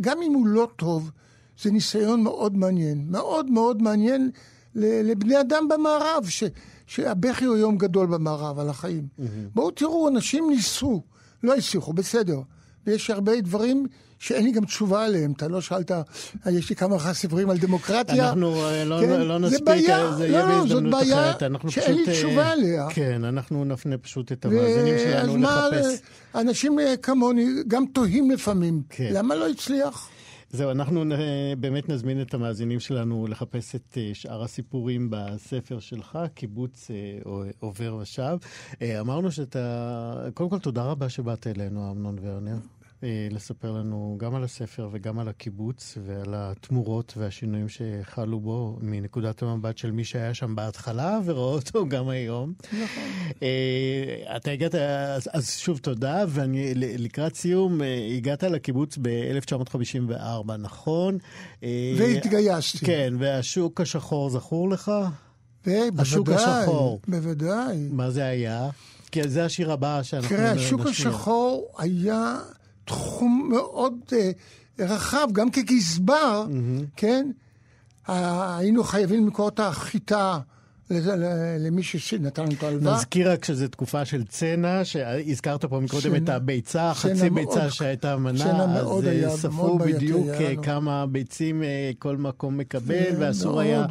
[0.00, 1.10] גם אם הוא לא טוב,
[1.62, 3.06] זה ניסיון מאוד מעניין.
[3.10, 4.30] מאוד מאוד מעניין
[4.74, 6.44] לבני אדם במערב, ש,
[6.86, 9.06] שהבכי הוא יום גדול במערב על החיים.
[9.18, 9.22] Mm-hmm.
[9.54, 11.02] בואו תראו, אנשים ניסו,
[11.42, 12.40] לא הצליחו, בסדר.
[12.86, 13.86] ויש הרבה דברים
[14.18, 15.32] שאין לי גם תשובה עליהם.
[15.32, 16.02] אתה לא שאלת, אה,
[16.50, 18.28] יש לי כמה סיפורים על דמוקרטיה.
[18.28, 19.20] אנחנו אה, לא, כן?
[19.20, 21.42] לא זה נספיק, בעיה, אה, זה לא, יהיה לא, זאת בהזדמנות אחרת.
[21.42, 22.86] אנחנו שאין לי פשוט, אה, תשובה עליה.
[22.90, 26.00] כן, אנחנו נפנה פשוט את המאזינים אז שלנו לחפש.
[26.34, 28.82] אנשים אה, כמוני גם תוהים לפעמים.
[28.88, 29.10] כן.
[29.12, 30.08] למה לא הצליח?
[30.52, 36.18] זהו, אנחנו אה, באמת נזמין את המאזינים שלנו לחפש את אה, שאר הסיפורים בספר שלך,
[36.34, 37.18] קיבוץ אה,
[37.60, 38.36] עובר ושב.
[39.00, 40.28] אמרנו שאתה...
[40.34, 42.56] קודם כל, תודה רבה שבאת אלינו, אמנון ורנר.
[43.02, 49.42] אה, לספר לנו גם על הספר וגם על הקיבוץ ועל התמורות והשינויים שחלו בו מנקודת
[49.42, 52.52] המבט של מי שהיה שם בהתחלה ורואה אותו גם היום.
[52.72, 53.02] נכון.
[53.42, 61.18] אה, אתה הגעת, אז, אז שוב תודה, ואני לקראת סיום, אה, הגעת לקיבוץ ב-1954, נכון?
[61.62, 62.86] אה, והתגייסתי.
[62.86, 64.92] כן, והשוק השחור זכור לך?
[65.64, 67.00] בוודאי, השוק השחור.
[67.08, 67.88] בוודאי.
[67.90, 68.70] מה זה היה?
[69.12, 70.80] כי זה השיר הבא שאנחנו תראה, השוק.
[70.86, 72.36] השחור היה
[72.84, 74.30] תחום מאוד אה,
[74.78, 76.46] רחב, גם כגזבר,
[76.96, 77.30] כן?
[78.08, 80.38] אה, היינו חייבים למכור את החיטה
[81.58, 82.94] למי שנתן את ההלוואה.
[82.94, 88.64] נזכיר רק שזו תקופה של צנע, שהזכרת פה מקודם את הביצה, חצי ביצה שהייתה מנה,
[88.64, 90.54] אז אה, ספרו בדיוק אה.
[90.62, 93.60] כמה ביצים אה, כל מקום מקבל, ואסור.
[93.60, 93.86] היה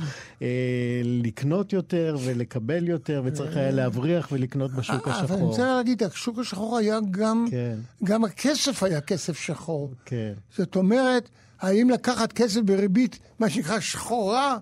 [1.04, 5.50] לקנות יותר ולקבל יותר, וצריך היה להבריח ולקנות בשוק אה, אבל אני השחור.
[5.50, 9.92] רוצה להגיד, השוק השחור היה גם, כן, גם הכסף היה כסף שחור.
[10.06, 10.34] כן.
[10.58, 11.30] זאת אומרת,
[11.62, 14.58] האם לקחת כסף בריבית, מה שנקרא שחורה,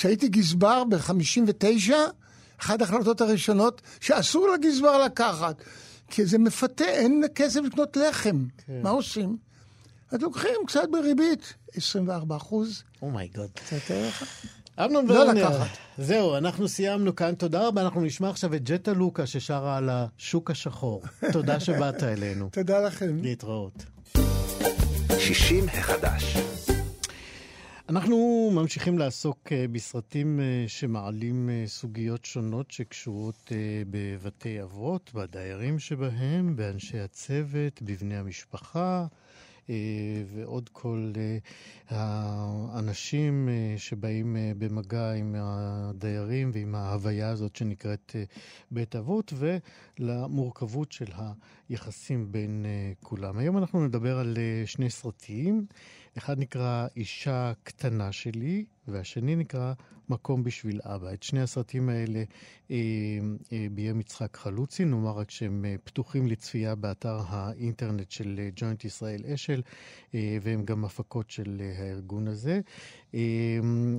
[0.00, 1.92] כשהייתי גזבר ב-59,
[2.60, 5.62] אחת ההחלטות הראשונות שאסור לגזבר לקחת,
[6.10, 8.44] כי זה מפתה, אין כסף לקנות לחם.
[8.66, 8.80] כן.
[8.82, 9.36] מה עושים?
[10.10, 13.50] אז לוקחים קצת בריבית, 24 אחוז, אומייגוד.
[13.54, 14.22] קצת ערך.
[14.84, 15.62] אמנון לא ורנר.
[15.98, 17.34] זהו, אנחנו סיימנו כאן.
[17.34, 21.02] תודה רבה, אנחנו נשמע עכשיו את ג'טה לוקה ששרה על השוק השחור.
[21.32, 22.48] תודה שבאת אלינו.
[22.52, 23.18] תודה לכם.
[23.22, 23.84] להתראות.
[25.18, 26.36] 60 החדש.
[27.90, 33.52] אנחנו ממשיכים לעסוק אה, בסרטים אה, שמעלים אה, סוגיות שונות שקשורות
[33.90, 39.06] בבתי אבות, בדיירים שבהם, באנשי הצוות, בבני המשפחה.
[40.26, 41.12] ועוד כל
[41.88, 48.16] האנשים שבאים במגע עם הדיירים ועם ההוויה הזאת שנקראת
[48.70, 51.06] בית אבות, ולמורכבות של
[51.68, 52.66] היחסים בין
[53.02, 53.38] כולם.
[53.38, 55.66] היום אנחנו נדבר על שני סרטים.
[56.18, 59.72] אחד נקרא אישה קטנה שלי, והשני נקרא
[60.08, 61.12] מקום בשביל אבא.
[61.12, 62.22] את שני הסרטים האלה
[62.70, 62.76] אה,
[63.52, 69.20] אה, ביים יצחק חלוצי, נאמר רק שהם אה, פתוחים לצפייה באתר האינטרנט של ג'וינט ישראל
[69.34, 69.62] אשל,
[70.14, 72.60] אה, והם גם הפקות של אה, הארגון הזה.
[73.14, 73.20] אה,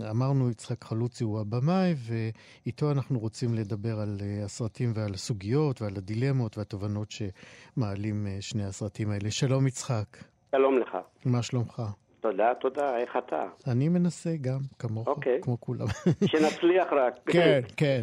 [0.10, 5.98] אמרנו, יצחק חלוצי הוא הבמאי, ואיתו אנחנו רוצים לדבר על אה, הסרטים ועל הסוגיות ועל
[5.98, 9.32] הדילמות והתובנות שמעלים אה, שני הסרטים האלה.
[9.32, 10.31] שלום יצחק.
[10.52, 10.98] שלום לך.
[11.26, 11.82] מה שלומך?
[12.22, 13.46] תודה, תודה, איך אתה?
[13.72, 15.40] אני מנסה גם, כמוך, אוקיי.
[15.42, 15.86] כמו כולם.
[16.26, 17.14] שנצליח רק.
[17.34, 18.02] כן, כן.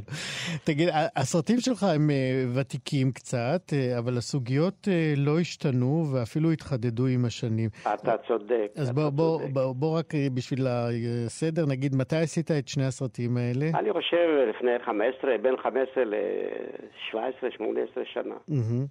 [0.65, 7.07] תגיד, הסרטים שלך הם אה, ותיקים קצת, אה, אבל הסוגיות אה, לא השתנו ואפילו התחדדו
[7.07, 7.71] עם השנים.
[7.95, 8.73] אתה צודק.
[8.77, 9.41] אז בוא, בוא.
[9.53, 13.79] בוא, בוא רק בשביל הסדר, נגיד, מתי עשית את שני הסרטים האלה?
[13.79, 18.35] אני חושב לפני 15, בין 15 ל-17, 18 שנה.
[18.49, 18.87] מהמם.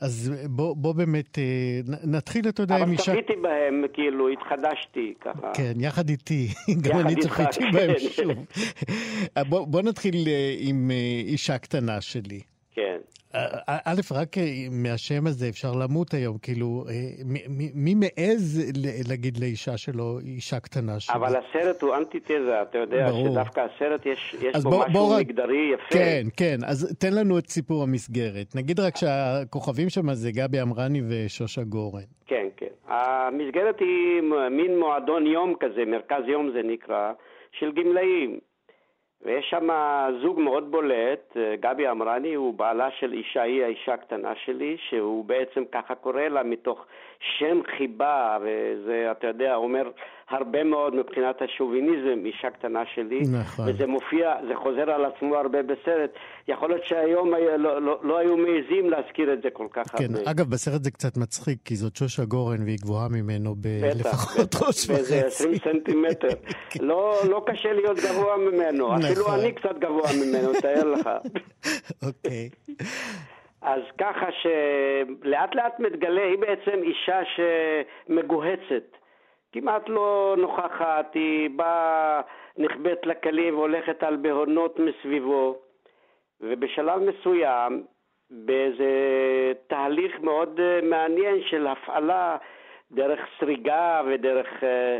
[0.00, 3.12] אז בוא, בוא באמת אה, נתחיל, אתה יודע, אבל אישה...
[3.12, 5.52] צפיתי בהם, כאילו, התחדשתי ככה.
[5.54, 6.48] כן, יחד איתי.
[6.82, 7.72] גם יחד אני צפיתי כן.
[7.72, 8.32] בהם שוב.
[9.50, 12.40] בוא, בוא נתחיל אה, עם אה, אישה קטנה שלי.
[12.74, 12.98] כן.
[13.34, 13.42] אה,
[13.84, 16.94] א', רק אה, מהשם הזה אפשר למות היום, כאילו, אה,
[17.74, 18.72] מי מעז
[19.08, 21.14] להגיד לאישה שלו, אישה קטנה שלי?
[21.16, 23.28] אבל הסרט הוא אנטיתזה, אתה יודע ברור.
[23.30, 25.94] שדווקא הסרט יש, בו בוא- משהו בוא רק- מגדרי יפה.
[25.98, 28.54] כן, כן, אז תן לנו את סיפור המסגרת.
[28.56, 32.02] נגיד רק שהכוכבים שם זה גבי אמרני ושושה גורן.
[32.26, 32.66] כן, כן.
[32.88, 37.12] המסגרת היא מין מועדון יום כזה, מרכז יום זה נקרא,
[37.58, 38.38] של גמלאים.
[39.22, 39.68] ויש שם
[40.22, 45.64] זוג מאוד בולט, גבי אמרני הוא בעלה של אישה, היא האישה הקטנה שלי, שהוא בעצם
[45.72, 46.86] ככה קורא לה מתוך
[47.38, 49.90] שם חיבה, וזה, אתה יודע, אומר
[50.28, 53.20] הרבה מאוד מבחינת השוביניזם, אישה קטנה שלי.
[53.32, 53.64] נכון.
[53.68, 56.10] וזה מופיע, זה חוזר על עצמו הרבה בסרט.
[56.48, 60.14] יכול להיות שהיום היה- לא, לא, לא היו מעזים להזכיר את זה כל כך כן,
[60.14, 60.30] הרבה.
[60.30, 65.16] אגב, בסרט זה קצת מצחיק, כי זאת שושה גורן והיא גבוהה ממנו בלפחות ראש באיזה
[65.16, 65.26] וחצי.
[65.26, 66.28] 20 סנטימטר.
[66.80, 69.40] לא, לא קשה להיות גבוה ממנו, אפילו נכון.
[69.40, 71.10] אני קצת גבוה ממנו, תאר לך.
[72.06, 72.48] אוקיי.
[73.62, 78.96] אז ככה שלאט לאט מתגלה, היא בעצם אישה שמגוהצת,
[79.52, 82.20] כמעט לא נוכחת, היא באה,
[82.58, 85.58] נכבאת לכלים והולכת על בהונות מסביבו,
[86.40, 87.84] ובשלב מסוים,
[88.30, 88.92] באיזה
[89.66, 92.36] תהליך מאוד מעניין של הפעלה
[92.92, 94.98] דרך סריגה ודרך אה,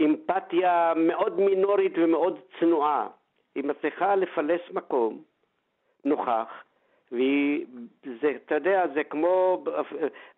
[0.00, 3.06] אמפתיה מאוד מינורית ומאוד צנועה,
[3.54, 5.22] היא מצליחה לפלס מקום
[6.04, 6.64] נוכח,
[7.12, 7.66] והיא,
[8.22, 9.64] זה, אתה יודע, זה כמו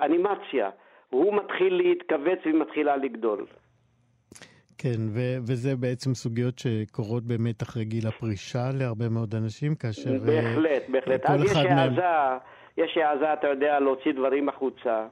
[0.01, 0.71] אנימציה.
[1.11, 3.47] הוא מתחיל להתכווץ והיא מתחילה לגדול.
[4.79, 10.11] כן, ו- וזה בעצם סוגיות שקורות באמת אחרי גיל הפרישה להרבה מאוד אנשים, כאשר...
[10.13, 11.27] אה, בהחלט, בהחלט.
[11.27, 12.39] אז יש מהם- העזה,
[12.77, 15.07] יש העזה, אתה יודע, להוציא דברים החוצה.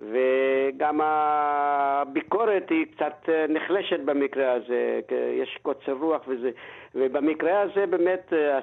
[0.00, 5.00] וגם הביקורת היא קצת אה, נחלשת במקרה הזה,
[5.32, 6.50] יש קוצר רוח וזה,
[6.94, 8.58] ובמקרה הזה באמת, אה,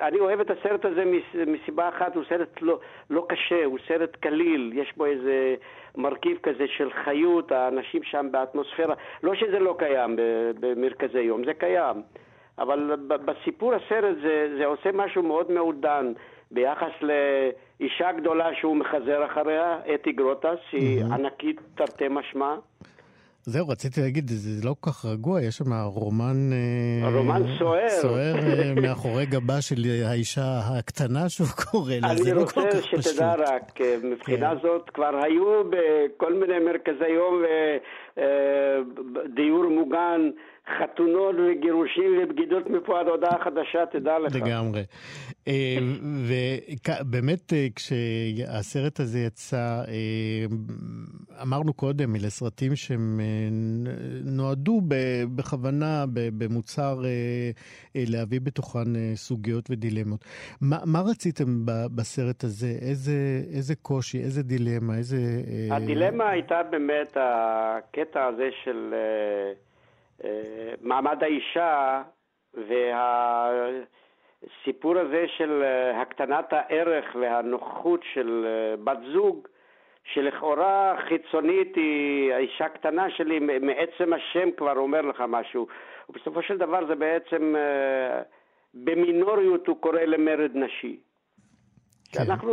[0.00, 2.78] אני אוהב את הסרט הזה מס- מסיבה אחת, הוא סרט לא,
[3.10, 5.54] לא קשה, הוא סרט קליל, יש בו איזה
[5.96, 10.16] מרכיב כזה של חיות, האנשים שם באטמוספירה, לא שזה לא קיים
[10.60, 11.96] במרכזי יום, זה קיים,
[12.58, 16.12] אבל בסיפור הסרט זה, זה עושה משהו מאוד מעודן
[16.50, 22.54] ביחס לאישה גדולה שהוא מחזר אחריה, אתי גרוטס, שהיא ענקית תרתי משמע.
[23.42, 26.50] זהו, רציתי להגיד, זה לא כל כך רגוע, יש שם רומן...
[26.52, 27.88] אה, רומן סוער.
[27.88, 32.70] סוער אה, מאחורי גבה של האישה הקטנה שהוא קורא לה, אני זה לא רוצה כל
[32.70, 33.02] כך פשוט.
[33.02, 34.60] שתדע רק, אה, מבחינה כן.
[34.62, 37.42] זאת כבר היו בכל מיני מרכזי יום
[39.14, 40.30] ודיור מוגן,
[40.78, 44.34] חתונות וגירושים ובגידות מפה עד הודעה חדשה, תדע לך.
[44.34, 44.82] לגמרי.
[45.48, 45.78] אה,
[46.28, 50.44] ובאמת, אה, כשהסרט הזה יצא, אה,
[51.42, 53.20] אמרנו קודם, אלה סרטים שהם
[54.24, 54.80] נועדו
[55.36, 57.02] בכוונה, במוצר,
[57.94, 60.24] להביא בתוכן סוגיות ודילמות.
[60.60, 61.44] מה מה רציתם
[61.94, 62.66] בסרט הזה?
[62.80, 65.16] איזה איזה קושי, איזה דילמה, איזה...
[65.70, 68.94] הדילמה הייתה באמת הקטע הזה של
[70.80, 72.02] מעמד האישה
[74.54, 79.48] והסיפור הזה של אה, הקטנת הערך והנוכחות של אה, בת זוג
[80.04, 85.66] שלכאורה חיצונית היא האישה הקטנה שלי, מעצם השם כבר אומר לך משהו.
[86.08, 88.22] ובסופו של דבר זה בעצם, אה,
[88.74, 91.00] במינוריות הוא קורא למרד נשי.
[92.12, 92.20] כן.
[92.28, 92.52] אנחנו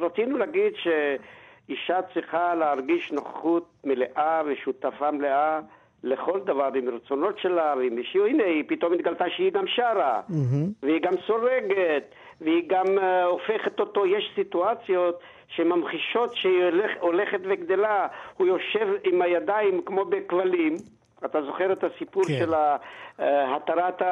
[0.00, 5.60] רצינו להגיד שאישה צריכה להרגיש נוכחות מלאה ושותפה מלאה
[6.04, 8.28] לכל דבר, עם רצונות שלה, ועם אישיות.
[8.28, 10.66] הנה, היא פתאום התגלתה שהיא גם שרה, mm-hmm.
[10.82, 14.06] והיא גם סורגת, והיא גם uh, הופכת אותו.
[14.06, 18.06] יש סיטואציות שממחישות שהיא הולך, הולכת וגדלה.
[18.36, 20.76] הוא יושב עם הידיים כמו בכבלים.
[21.24, 22.38] אתה זוכר את הסיפור כן.
[22.38, 24.02] של אה, התרת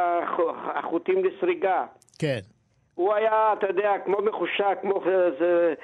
[0.75, 1.85] החוטים לסריגה?
[2.19, 2.41] כן.
[2.95, 5.75] הוא היה, אתה יודע, כמו מחושק, כמו איזה,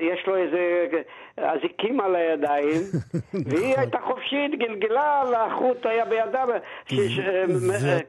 [0.00, 0.88] יש לו איזה
[1.36, 2.82] אזיקים על הידיים,
[3.46, 3.80] והיא נכון.
[3.82, 6.44] הייתה חופשית, גלגלה, החוט היה בידה,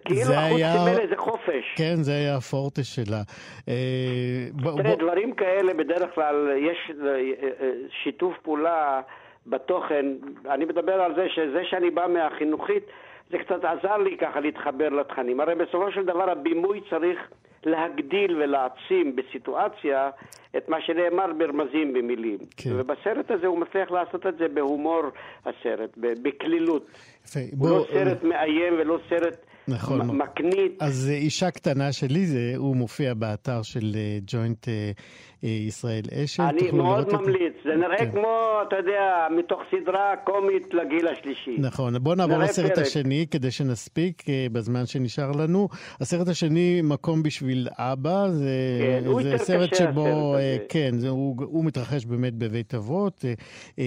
[0.06, 1.76] כאילו החוט סימל איזה חופש.
[1.76, 3.22] כן, זה היה הפורטה שלה.
[3.70, 7.72] אה, תראה, דברים כאלה, בדרך כלל יש אה, אה,
[8.04, 9.02] שיתוף פעולה
[9.48, 10.06] בתוכן.
[10.50, 12.84] אני מדבר על זה שזה שאני בא מהחינוכית,
[13.32, 15.40] זה קצת עזר לי ככה להתחבר לתכנים.
[15.40, 17.20] הרי בסופו של דבר הבימוי צריך...
[17.66, 20.10] להגדיל ולהעצים בסיטואציה
[20.58, 22.38] את מה שנאמר ברמזים במילים.
[22.58, 22.70] כן.
[22.74, 25.02] ובסרט הזה הוא מצליח לעשות את זה בהומור
[25.46, 26.88] הסרט, בקלילות.
[27.26, 27.40] יפה.
[27.40, 27.70] הוא בוא...
[27.70, 30.18] לא סרט מאיים ולא סרט נכון.
[30.18, 30.82] מקנית.
[30.82, 33.96] אז אישה קטנה שלי, זה, הוא מופיע באתר של
[34.28, 36.44] ג'וינט uh, uh, ישראל אשל.
[36.44, 38.12] אני מאוד ממליץ, נראה כן.
[38.12, 41.56] כמו, אתה יודע, מתוך סדרה קומית לגיל השלישי.
[41.60, 42.86] נכון, בואו נעבור לסרט פרק.
[42.86, 45.68] השני כדי שנספיק uh, בזמן שנשאר לנו.
[46.02, 48.50] הסרט השני, מקום בשביל אבא, זה,
[48.82, 50.40] כן, זה סרט שבו, uh,
[50.70, 53.26] כן, זה, הוא, הוא מתרחש באמת בבית אבות.
[53.26, 53.80] Uh,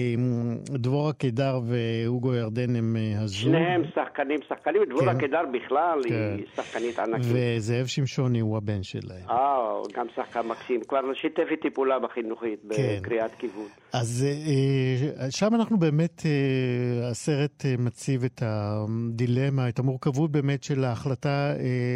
[0.69, 3.51] דבורה קידר והוגו ירדן הם הזוג.
[3.51, 5.19] שניהם שחקנים, שחקנים, דבורה כן.
[5.19, 5.73] קידר בכלל.
[5.73, 6.35] בכלל, כן.
[6.37, 7.25] היא שחקנית ענקית.
[7.33, 9.29] וזאב שמשוני הוא הבן שלהם.
[9.29, 10.81] אה, גם שחקן מקסים.
[10.87, 12.97] כבר שיתף איתי פעולה בחינוכית, כן.
[12.99, 13.67] בקריאת כיוון.
[13.93, 20.83] אז אה, שם אנחנו באמת, אה, הסרט אה, מציב את הדילמה, את המורכבות באמת של
[20.83, 21.51] ההחלטה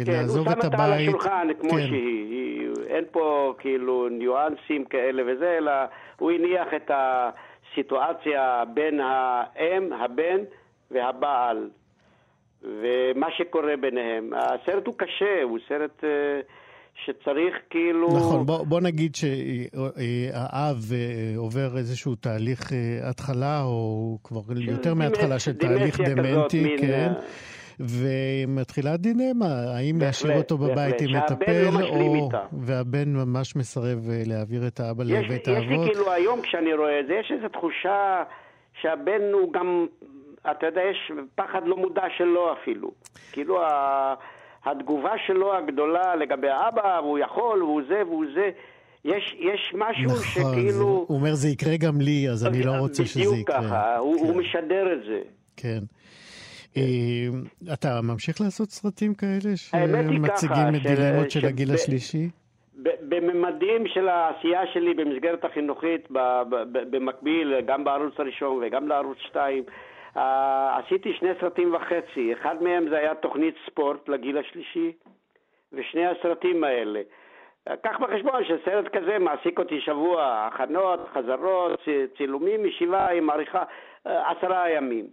[0.06, 0.70] כן, לעזוב את הבית.
[0.70, 1.86] כן, הוא שם אותה על השולחן כמו כן.
[1.88, 2.68] שהיא.
[2.86, 5.72] אין פה כאילו ניואנסים כאלה וזה, אלא
[6.18, 10.38] הוא הניח את הסיטואציה בין האם, הבן
[10.90, 11.70] והבעל.
[12.62, 14.32] ומה שקורה ביניהם.
[14.36, 16.04] הסרט הוא קשה, הוא סרט...
[17.04, 18.08] שצריך כאילו...
[18.08, 22.74] נכון, בוא, בוא נגיד שהאב uh, עובר איזשהו תהליך uh,
[23.10, 27.12] התחלה, או כבר יותר מהתחלה של תהליך דמנטי, כן.
[27.80, 32.28] ומתחילה דילמה, האם להשאיר אותו בבית עם מטפל, לא או...
[32.52, 35.62] והבן ממש מסרב להעביר את האבא לבית האבות.
[35.62, 38.22] יש לי כאילו היום כשאני רואה את זה, יש איזו תחושה
[38.80, 39.86] שהבן הוא גם
[40.50, 42.90] אתה יודע, יש פחד לא מודע שלו אפילו.
[43.32, 43.62] כאילו
[44.64, 48.50] התגובה שלו הגדולה לגבי האבא, והוא יכול, והוא זה, והוא זה.
[49.04, 51.04] יש, יש משהו נכון, שכאילו...
[51.08, 53.32] הוא אומר זה יקרה גם לי, אז אני לא רוצה שזה יקרה.
[53.32, 54.24] בדיוק ככה, הוא, כן.
[54.24, 55.20] הוא משדר את זה.
[55.56, 55.78] כן.
[56.76, 62.28] אה, אתה ממשיך לעשות סרטים כאלה שמציגים את דילמות של הגיל השלישי?
[63.08, 66.08] בממדים של העשייה שלי במסגרת החינוכית,
[66.90, 69.64] במקביל, גם בערוץ הראשון וגם לערוץ 2,
[70.16, 70.20] Uh,
[70.78, 74.92] עשיתי שני סרטים וחצי, אחד מהם זה היה תוכנית ספורט לגיל השלישי,
[75.72, 77.02] ושני הסרטים האלה.
[77.82, 81.80] קח בחשבון שסרט כזה מעסיק אותי שבוע, הכנות, חזרות,
[82.16, 85.06] צילומים, ישיבה עם עריכה, uh, עשרה ימים.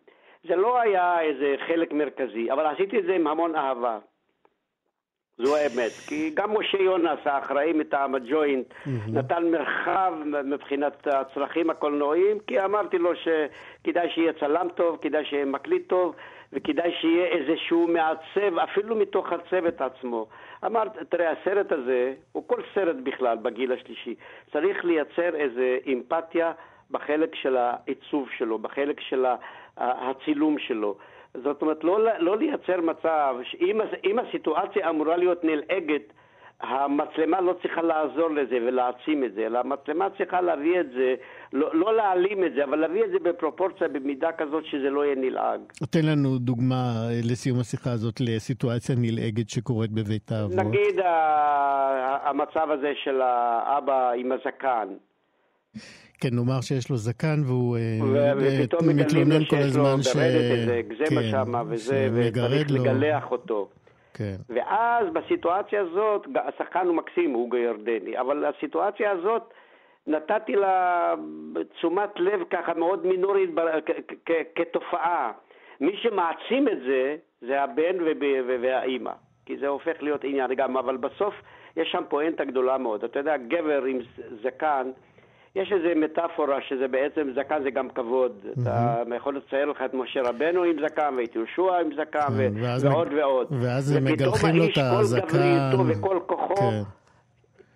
[0.47, 3.99] זה לא היה איזה חלק מרכזי, אבל עשיתי את זה עם המון אהבה.
[5.37, 5.91] זו האמת.
[6.07, 8.89] כי גם משה יונס, האחראי מטעם הג'וינט, mm-hmm.
[9.13, 10.13] נתן מרחב
[10.45, 16.15] מבחינת הצרכים הקולנועיים, כי אמרתי לו שכדאי שיהיה צלם טוב, כדאי שיהיה מקליט טוב,
[16.53, 20.27] וכדאי שיהיה איזשהו מעצב, אפילו מתוך הצוות עצמו.
[20.65, 24.15] אמרת, תראה, הסרט הזה, הוא כל סרט בכלל בגיל השלישי,
[24.51, 25.61] צריך לייצר איזו
[25.93, 26.51] אמפתיה
[26.91, 29.25] בחלק של העיצוב שלו, בחלק של
[29.77, 30.95] הצילום שלו.
[31.43, 36.13] זאת אומרת, לא, לא לייצר מצב שאם הסיטואציה אמורה להיות נלעגת,
[36.61, 41.15] המצלמה לא צריכה לעזור לזה ולהעצים את זה, אלא המצלמה צריכה להביא את זה,
[41.53, 45.15] לא, לא להעלים את זה, אבל להביא את זה בפרופורציה, במידה כזאת שזה לא יהיה
[45.15, 45.59] נלעג.
[45.89, 50.55] תן לנו דוגמה אה, לסיום השיחה הזאת לסיטואציה נלעגת שקורית בבית האבות.
[50.55, 50.99] נגיד
[52.23, 54.87] המצב הזה של האבא עם הזקן.
[56.21, 58.33] כן, נאמר שיש לו זקן והוא אה,
[58.95, 60.07] מתלונן כל הזמן ש...
[60.07, 63.69] ופתאום מגלים שמה וזה, וצריך לגלח אותו.
[64.13, 64.35] כן.
[64.49, 69.53] ואז בסיטואציה הזאת, השחקן הוא מקסים, הוא ירדני, אבל הסיטואציה הזאת,
[70.07, 71.13] נתתי לה
[71.77, 73.49] תשומת לב ככה מאוד מינורית
[74.55, 75.31] כתופעה.
[75.81, 77.95] מי שמעצים את זה, זה הבן
[78.61, 79.11] והאימא,
[79.45, 81.33] כי זה הופך להיות עניין גם, אבל בסוף
[81.77, 83.03] יש שם פואנטה גדולה מאוד.
[83.03, 83.99] אתה יודע, גבר עם
[84.43, 84.91] זקן,
[85.55, 88.31] יש איזו מטאפורה שזה בעצם, זקן זה גם כבוד.
[88.43, 88.61] Mm-hmm.
[88.61, 93.07] אתה יכול לצייר לך את משה רבנו עם זקן, ואת יהושע עם זקן, כן, ועוד.
[93.13, 93.47] ועוד.
[93.61, 95.25] ואז הם מגלחים לו את הזקן.
[95.25, 96.81] ופתאום האיש, כל גברי איתו וכל כוחו, כן.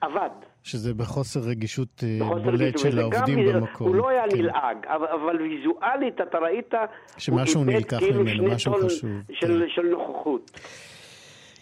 [0.01, 0.30] עבד.
[0.63, 3.88] שזה בחוסר רגישות אה, בולט של העובדים במקום.
[3.88, 4.38] הוא לא היה כן.
[4.38, 6.73] נלעג, אבל, אבל ויזואלית אתה ראית...
[7.17, 9.09] שמשהו נלקח כאילו ממנו, משהו חשוב.
[9.32, 9.63] של.
[9.67, 10.51] של נוכחות.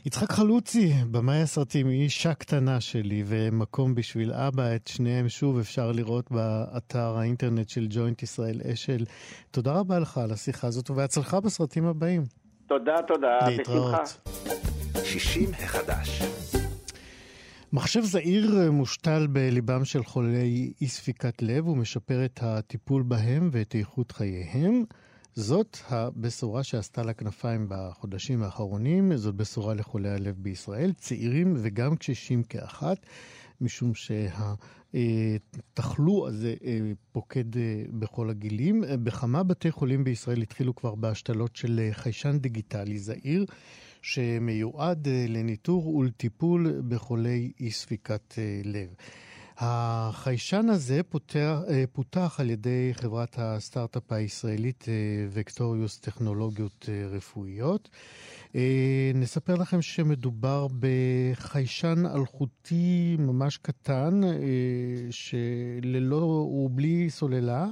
[0.08, 5.92] יצחק חלוצי, במאי הסרטים, היא אישה קטנה שלי ומקום בשביל אבא, את שניהם שוב אפשר
[5.92, 9.06] לראות באתר האינטרנט של ג'וינט ישראל אשל.
[9.52, 12.24] תודה רבה לך על השיחה הזאת ובהצלחה בסרטים הבאים.
[12.68, 13.40] תודה, תודה.
[13.48, 14.28] להתראות.
[15.04, 16.22] 60 החדש.
[17.74, 24.12] מחשב זעיר מושתל בליבם של חולי אי ספיקת לב ומשפר את הטיפול בהם ואת איכות
[24.12, 24.84] חייהם.
[25.38, 32.44] זאת הבשורה שעשתה לה כנפיים בחודשים האחרונים, זאת בשורה לחולי הלב בישראל, צעירים וגם קשישים
[32.44, 33.06] כאחת,
[33.62, 33.92] משום
[34.94, 36.80] שהתחלוא הזה אה,
[37.12, 38.84] פוקד אה, בכל הגילים.
[39.04, 43.46] בכמה בתי חולים בישראל התחילו כבר בהשתלות של חיישן דיגיטלי זעיר.
[44.02, 48.90] שמיועד אה, לניטור ולטיפול בחולי אי ספיקת לב.
[49.60, 54.94] החיישן הזה פותח, אה, פותח על ידי חברת הסטארט-אפ הישראלית אה,
[55.30, 57.90] וקטוריוס טכנולוגיות אה, רפואיות.
[59.16, 64.22] נספר לכם שמדובר בחיישן אלחוטי ממש קטן,
[65.12, 67.68] שללא, הוא בלי סוללה,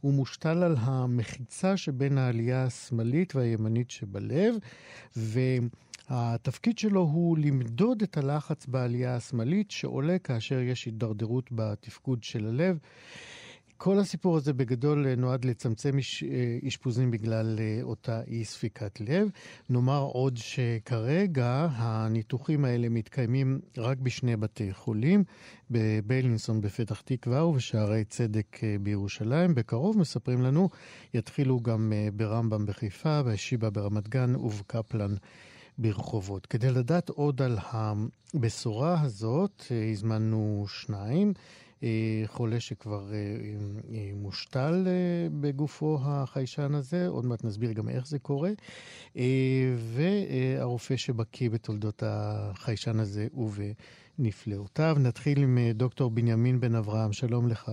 [0.00, 4.54] הוא מושתל על המחיצה שבין העלייה השמאלית והימנית שבלב,
[5.16, 5.40] ו...
[6.12, 12.78] התפקיד שלו הוא למדוד את הלחץ בעלייה השמאלית שעולה כאשר יש הידרדרות בתפקוד של הלב.
[13.76, 15.98] כל הסיפור הזה בגדול נועד לצמצם
[16.68, 19.28] אשפוזים בגלל אה, אותה אי ספיקת לב.
[19.70, 25.24] נאמר עוד שכרגע הניתוחים האלה מתקיימים רק בשני בתי חולים,
[25.70, 29.54] בביילינסון בפתח תקווה ובשערי צדק אה, בירושלים.
[29.54, 30.68] בקרוב, מספרים לנו,
[31.14, 35.14] יתחילו גם אה, ברמב"ם בחיפה, בשיבא ברמת גן ובקפלן
[35.80, 36.46] ברחובות.
[36.46, 41.32] כדי לדעת עוד על הבשורה הזאת, אה, הזמנו שניים.
[41.82, 44.86] אה, חולה שכבר אה, מושתל
[45.40, 48.50] בגופו החיישן הזה, עוד מעט נסביר גם איך זה קורה,
[49.76, 54.96] והרופא שבקיא בתולדות החיישן הזה ובנפלאותיו.
[55.00, 57.70] נתחיל עם דוקטור בנימין בן אברהם, שלום לך.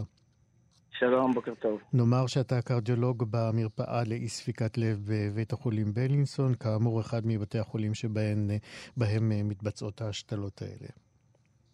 [1.00, 1.82] שלום, בוקר טוב.
[1.94, 8.48] נאמר שאתה קרדיולוג במרפאה לאי ספיקת לב בבית החולים בלינסון, כאמור אחד מבתי החולים שבהם
[8.98, 10.90] בהם מתבצעות ההשתלות האלה.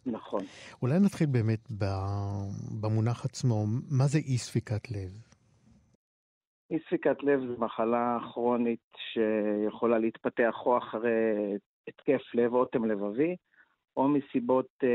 [0.06, 0.40] נכון.
[0.82, 1.68] אולי נתחיל באמת
[2.80, 5.10] במונח עצמו, מה זה אי ספיקת לב?
[6.70, 11.56] אי ספיקת לב זו מחלה כרונית שיכולה להתפתח או אחרי
[11.88, 13.36] התקף לב, אוטם לבבי,
[13.96, 14.86] או מסיבות uh,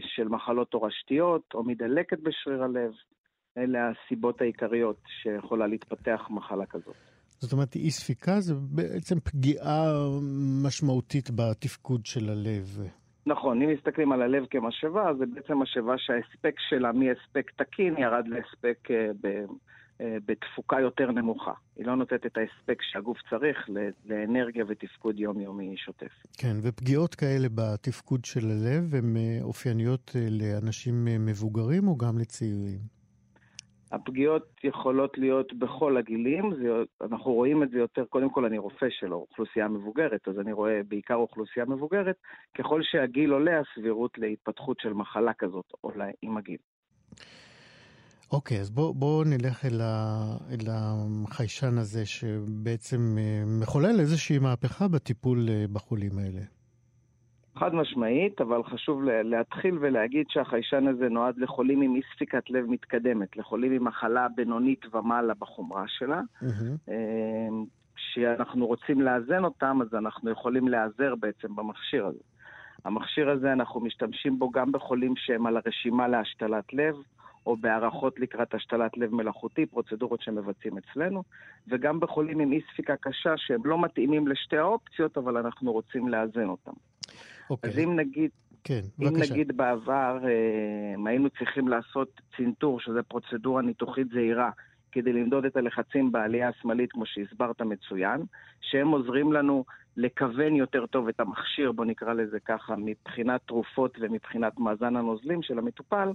[0.00, 2.92] של מחלות תורשתיות, או מדלקת בשריר הלב.
[3.58, 6.94] אלה הסיבות העיקריות שיכולה להתפתח מחלה כזאת.
[7.38, 9.92] זאת אומרת, אי ספיקה זה בעצם פגיעה
[10.64, 12.80] משמעותית בתפקוד של הלב.
[13.26, 18.78] נכון, אם מסתכלים על הלב כמשאבה, זה בעצם משאבה שההספק שלה מהספק תקין ירד להספק
[18.90, 19.26] אה, ב,
[20.00, 21.52] אה, בתפוקה יותר נמוכה.
[21.76, 23.70] היא לא נותנת את ההספק שהגוף צריך
[24.06, 26.12] לאנרגיה ותפקוד יומיומי שוטף.
[26.38, 33.01] כן, ופגיעות כאלה בתפקוד של הלב הן אה, אופייניות לאנשים מבוגרים או גם לצעירים?
[33.92, 36.68] הפגיעות יכולות להיות בכל הגילים, זה,
[37.00, 40.80] אנחנו רואים את זה יותר, קודם כל אני רופא של אוכלוסייה מבוגרת, אז אני רואה
[40.88, 42.16] בעיקר אוכלוסייה מבוגרת,
[42.58, 46.58] ככל שהגיל עולה הסבירות להתפתחות של מחלה כזאת עולה עם הגיל.
[48.32, 54.38] אוקיי, okay, אז בואו בוא נלך אל, ה, אל החיישן הזה שבעצם אה, מחולל איזושהי
[54.38, 56.40] מהפכה בטיפול אה, בחולים האלה.
[57.62, 63.36] חד משמעית, אבל חשוב להתחיל ולהגיד שהחיישן הזה נועד לחולים עם אי ספיקת לב מתקדמת,
[63.36, 66.20] לחולים עם מחלה בינונית ומעלה בחומרה שלה.
[66.42, 66.90] Mm-hmm.
[67.94, 72.18] כשאנחנו רוצים לאזן אותם, אז אנחנו יכולים להיעזר בעצם במכשיר הזה.
[72.84, 76.94] המכשיר הזה, אנחנו משתמשים בו גם בחולים שהם על הרשימה להשתלת לב,
[77.46, 81.22] או בהערכות לקראת השתלת לב מלאכותי, פרוצדורות שמבצעים אצלנו,
[81.68, 86.48] וגם בחולים עם אי ספיקה קשה שהם לא מתאימים לשתי האופציות, אבל אנחנו רוצים לאזן
[86.48, 86.72] אותם.
[87.50, 87.70] אוקיי.
[87.70, 88.30] אז אם נגיד,
[88.64, 89.32] כן, אם בבקשה.
[89.32, 94.50] נגיד בעבר אה, היינו צריכים לעשות צנתור, שזו פרוצדורה ניתוחית זהירה,
[94.92, 98.22] כדי למדוד את הלחצים בעלייה השמאלית, כמו שהסברת מצוין,
[98.60, 99.64] שהם עוזרים לנו
[99.96, 105.58] לכוון יותר טוב את המכשיר, בוא נקרא לזה ככה, מבחינת תרופות ומבחינת מאזן הנוזלים של
[105.58, 106.08] המטופל,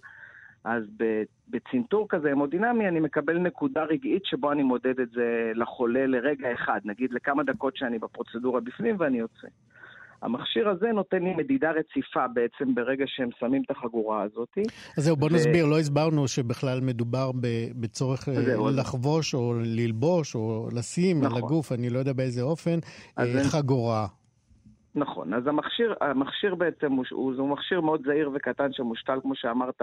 [0.64, 0.84] אז
[1.50, 6.80] בצנתור כזה המודינמי אני מקבל נקודה רגעית שבו אני מודד את זה לחולה לרגע אחד,
[6.86, 9.48] נגיד לכמה דקות שאני בפרוצדורה בפנים ואני יוצא.
[10.22, 14.58] המכשיר הזה נותן לי מדידה רציפה בעצם ברגע שהם שמים את החגורה הזאת.
[14.98, 15.34] אז זהו, בוא ו...
[15.36, 17.32] נסביר, לא הסברנו שבכלל מדובר
[17.76, 21.38] בצורך אה, זהו, לחבוש או ללבוש או לשים נכון.
[21.38, 22.80] על הגוף, אני לא יודע באיזה אופן,
[23.52, 24.08] חגורה.
[24.96, 29.82] נכון, אז המכשיר, המכשיר בעצם הוא, הוא, הוא מכשיר מאוד זהיר וקטן שמושתל, כמו שאמרת,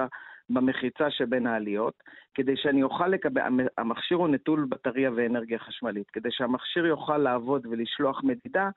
[0.50, 1.94] במחיצה שבין העליות,
[2.34, 3.40] כדי שאני אוכל לקבל,
[3.78, 8.70] המכשיר הוא נטול בטריה ואנרגיה חשמלית, כדי שהמכשיר יוכל לעבוד ולשלוח מדידה,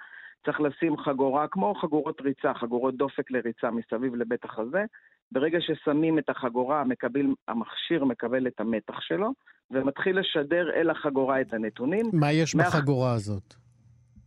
[0.45, 4.83] צריך לשים חגורה, כמו חגורות ריצה, חגורות דופק לריצה מסביב לבית החזה.
[5.31, 9.31] ברגע ששמים את החגורה, מקבל, המכשיר מקבל את המתח שלו,
[9.71, 12.05] ומתחיל לשדר אל החגורה את הנתונים.
[12.13, 12.63] מה יש מה...
[12.63, 13.53] בחגורה הזאת?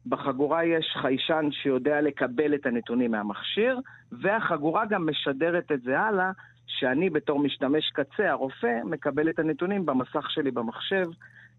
[0.07, 3.81] בחגורה יש חיישן שיודע לקבל את הנתונים מהמכשיר,
[4.23, 6.31] והחגורה גם משדרת את זה הלאה,
[6.67, 11.07] שאני בתור משתמש קצה, הרופא, מקבל את הנתונים במסך שלי במחשב,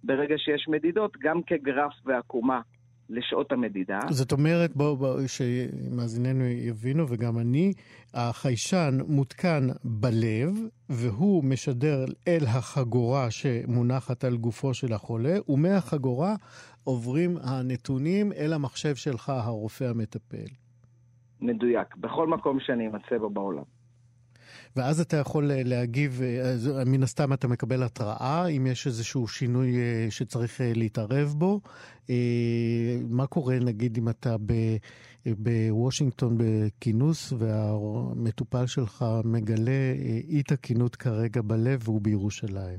[0.04, 2.62] ברגע שיש מדידות, גם כגרף ועקומה
[3.10, 4.00] לשעות המדידה.
[4.10, 7.74] זאת אומרת, בואו, בוא, שמאזיננו יבינו, וגם אני,
[8.14, 10.54] החיישן מותקן בלב,
[10.90, 16.36] והוא משדר אל החגורה שמונחת על גופו של החולה, ומהחגורה
[16.84, 20.48] עוברים הנתונים אל המחשב שלך, הרופא המטפל.
[21.42, 23.81] מדויק, בכל מקום שאני אמצא בו בעולם.
[24.76, 29.78] ואז אתה יכול אה, להגיב, אה, מן הסתם אתה מקבל התראה אם יש איזשהו שינוי
[29.78, 31.62] אה, שצריך להתערב בו.
[33.10, 34.36] מה קורה נגיד אם אתה
[35.26, 39.94] בוושינגטון בכינוס והמטופל שלך מגלה
[40.30, 42.78] אי תקינות כרגע בלב והוא בירושלים?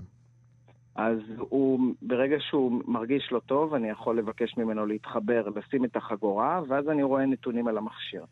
[0.95, 6.61] אז הוא, ברגע שהוא מרגיש לא טוב, אני יכול לבקש ממנו להתחבר, לשים את החגורה,
[6.69, 8.25] ואז אני רואה נתונים על המכשיר.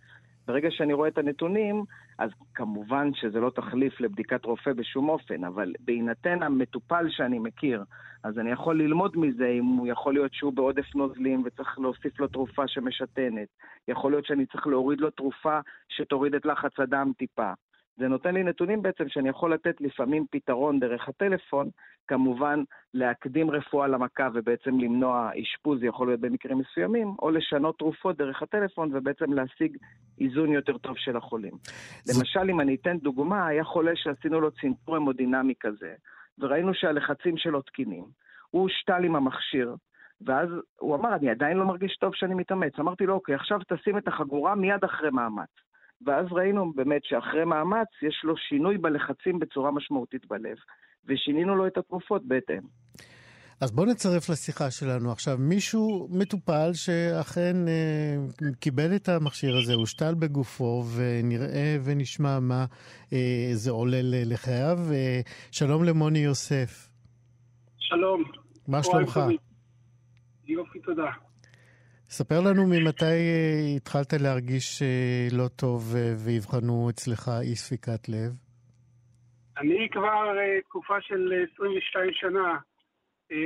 [0.51, 1.85] ברגע שאני רואה את הנתונים,
[2.19, 7.85] אז כמובן שזה לא תחליף לבדיקת רופא בשום אופן, אבל בהינתן המטופל שאני מכיר,
[8.25, 12.29] אז אני יכול ללמוד מזה אם הוא יכול להיות שהוא בעודף נוזלים וצריך להוסיף לו
[12.29, 13.49] תרופה שמשתנת.
[13.89, 17.53] יכול להיות שאני צריך להוריד לו תרופה שתוריד את לחץ הדם טיפה.
[18.01, 21.71] זה נותן לי נתונים בעצם שאני יכול לתת לפעמים פתרון דרך הטלפון,
[22.09, 22.63] כמובן
[22.95, 28.97] להקדים רפואה למכה ובעצם למנוע אשפוז, יכול להיות במקרים מסוימים, או לשנות תרופות דרך הטלפון
[28.97, 29.77] ובעצם להשיג
[30.21, 31.53] איזון יותר טוב של החולים.
[32.05, 32.13] זה...
[32.19, 35.95] למשל, אם אני אתן דוגמה, היה חולה שעשינו לו צנתור המודינמי כזה,
[36.39, 38.05] וראינו שהלחצים שלו תקינים.
[38.51, 39.75] הוא הושתל עם המכשיר,
[40.27, 40.49] ואז
[40.79, 42.73] הוא אמר, אני עדיין לא מרגיש טוב שאני מתאמץ.
[42.79, 45.70] אמרתי לו, אוקיי, עכשיו תשים את החגורה מיד אחרי מאמץ.
[46.07, 50.57] ואז ראינו באמת שאחרי מאמץ יש לו שינוי בלחצים בצורה משמעותית בלב,
[51.07, 52.63] ושינינו לו את התרופות בהתאם.
[53.61, 58.17] אז בואו נצרף לשיחה שלנו עכשיו מישהו מטופל שאכן אה,
[58.61, 62.65] קיבל את המכשיר הזה, הושתל בגופו, ונראה ונשמע מה
[63.13, 64.79] אה, זה עולה לחייו.
[64.93, 65.21] אה,
[65.51, 66.89] שלום למוני יוסף.
[67.79, 68.23] שלום.
[68.69, 69.21] מה שלומך?
[70.47, 71.11] יופי, תודה.
[72.13, 78.33] ספר לנו ממתי אה, התחלת להרגיש אה, לא טוב אה, ואבחנו אצלך אי ספיקת לב.
[79.59, 82.59] אני כבר תקופה של 22 שנה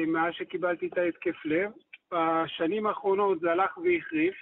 [0.07, 1.71] מאז שקיבלתי את ההתקף לב.
[2.13, 4.35] בשנים האחרונות זה הלך והחריף,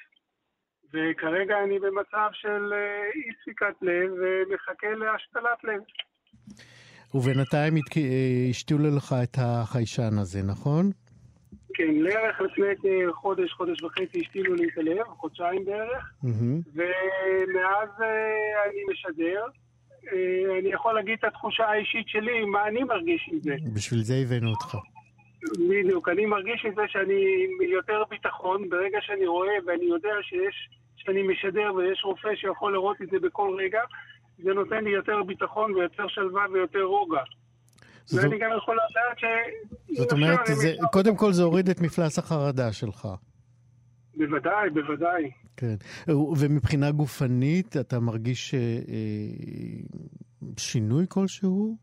[0.88, 2.72] וכרגע אני במצב של
[3.14, 5.82] אי ספיקת לב ומחכה להשתלת לב.
[7.14, 7.74] ובינתיים
[8.50, 10.90] השתילו לך את החיישן הזה, נכון?
[11.74, 12.66] כן, לערך לפני
[13.10, 16.12] כחודש, חודש וחצי השתילו לי את הלב, חודשיים בערך,
[16.74, 19.44] ומאז אה, אני משדר.
[20.12, 23.54] אה, אני יכול להגיד את התחושה האישית שלי, מה אני מרגיש עם זה.
[23.74, 24.76] בשביל זה הבאנו אותך.
[25.68, 31.22] בדיוק, אני מרגיש עם זה שאני יותר ביטחון ברגע שאני רואה ואני יודע שיש, שאני
[31.22, 33.80] משדר ויש רופא שיכול לראות את זה בכל רגע,
[34.38, 37.22] זה נותן לי יותר ביטחון ויותר שלווה ויותר רוגע.
[38.12, 39.24] ואני גם יכול לדעת ש...
[39.98, 43.08] זאת אומרת, זה, קודם כל זה הוריד את מפלס החרדה שלך.
[44.16, 45.30] בוודאי, בוודאי.
[45.56, 45.74] כן.
[46.40, 48.96] ומבחינה גופנית, אתה מרגיש אה, אה,
[50.58, 51.76] שינוי כלשהו?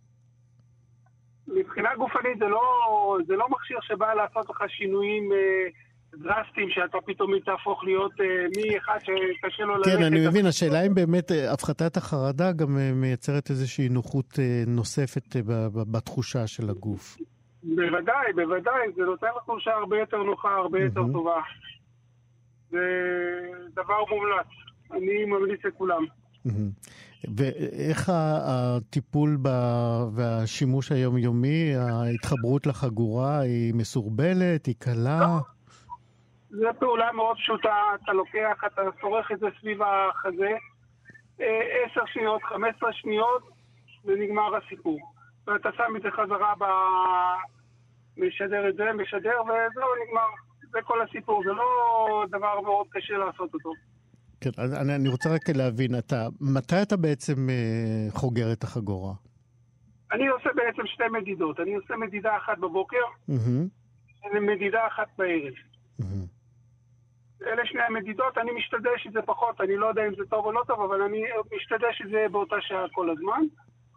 [1.48, 2.62] מבחינה גופנית זה לא,
[3.28, 5.32] זה לא מכשיר שבא לעשות לך שינויים...
[5.32, 5.70] אה,
[6.16, 8.24] דרסטיים, שאתה פתאום תהפוך להיות uh,
[8.58, 9.92] מאחד שקשה לו ללכת.
[9.98, 15.36] כן, אני מבין, השאלה אם באמת uh, הפחתת החרדה גם uh, מייצרת איזושהי נוחות נוספת
[15.92, 17.18] בתחושה של הגוף.
[17.64, 21.42] בוודאי, בוודאי, זה נותן לך תחושה הרבה יותר נוחה, הרבה יותר טובה.
[22.72, 22.80] זה
[23.74, 24.48] דבר מומלץ,
[24.92, 26.06] אני ממליץ לכולם.
[27.36, 28.12] ואיך
[28.44, 29.38] הטיפול
[30.14, 35.40] והשימוש היומיומי, ההתחברות לחגורה, היא מסורבלת, היא קלה?
[36.50, 40.52] זו פעולה מאוד פשוטה, אתה לוקח, אתה צורך את זה סביב החזה,
[41.42, 43.44] אה, עשר שניות, חמש עשרה שניות,
[44.06, 45.00] ונגמר הסיפור.
[45.48, 46.64] ואתה שם את זה חזרה ב...
[48.18, 50.30] משדר את זה, משדר, וזהו, נגמר.
[50.72, 53.72] זה כל הסיפור, זה לא דבר מאוד קשה לעשות אותו.
[54.42, 54.50] כן,
[54.82, 59.14] אני, אני רוצה רק להבין, אתה, מתי אתה בעצם אה, חוגר את החגורה?
[60.12, 61.60] אני עושה בעצם שתי מדידות.
[61.60, 62.98] אני עושה מדידה אחת בבוקר,
[63.30, 64.34] mm-hmm.
[64.34, 65.54] ומדידה אחת בערב.
[66.02, 66.39] Mm-hmm.
[67.48, 70.62] אלה שני המדידות, אני משתדל שזה פחות, אני לא יודע אם זה טוב או לא
[70.68, 71.24] טוב, אבל אני
[71.58, 73.42] משתדל שזה יהיה באותה שעה כל הזמן,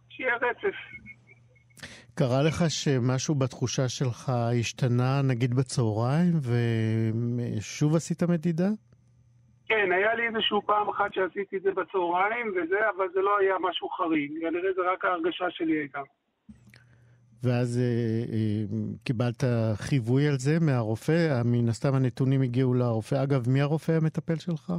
[0.08, 0.76] שיהיה רצף.
[2.14, 8.68] קרה לך שמשהו בתחושה שלך השתנה, נגיד בצהריים, ושוב עשית מדידה?
[9.66, 13.54] כן, היה לי איזשהו פעם אחת שעשיתי את זה בצהריים וזה, אבל זה לא היה
[13.60, 14.30] משהו חריג.
[14.40, 16.00] כנראה זה רק ההרגשה שלי הייתה.
[17.42, 17.82] ואז אה,
[18.34, 18.64] אה,
[19.04, 21.42] קיבלת חיווי על זה מהרופא?
[21.44, 23.22] מן הסתם הנתונים הגיעו לרופא.
[23.22, 24.72] אגב, מי הרופא המטפל שלך?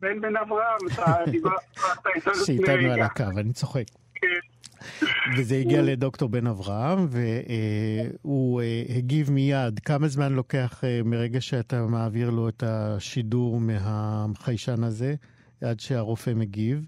[0.00, 1.52] בן בן אברהם, אתה דיברת
[2.16, 2.34] איתנו.
[2.46, 3.84] שאיתנו על הקו, אני צוחק.
[5.36, 9.78] וזה הגיע לדוקטור בן אברהם, והוא אה, הגיב מיד.
[9.78, 15.14] כמה זמן לוקח אה, מרגע שאתה מעביר לו את השידור מהחיישן הזה,
[15.60, 16.86] עד שהרופא מגיב?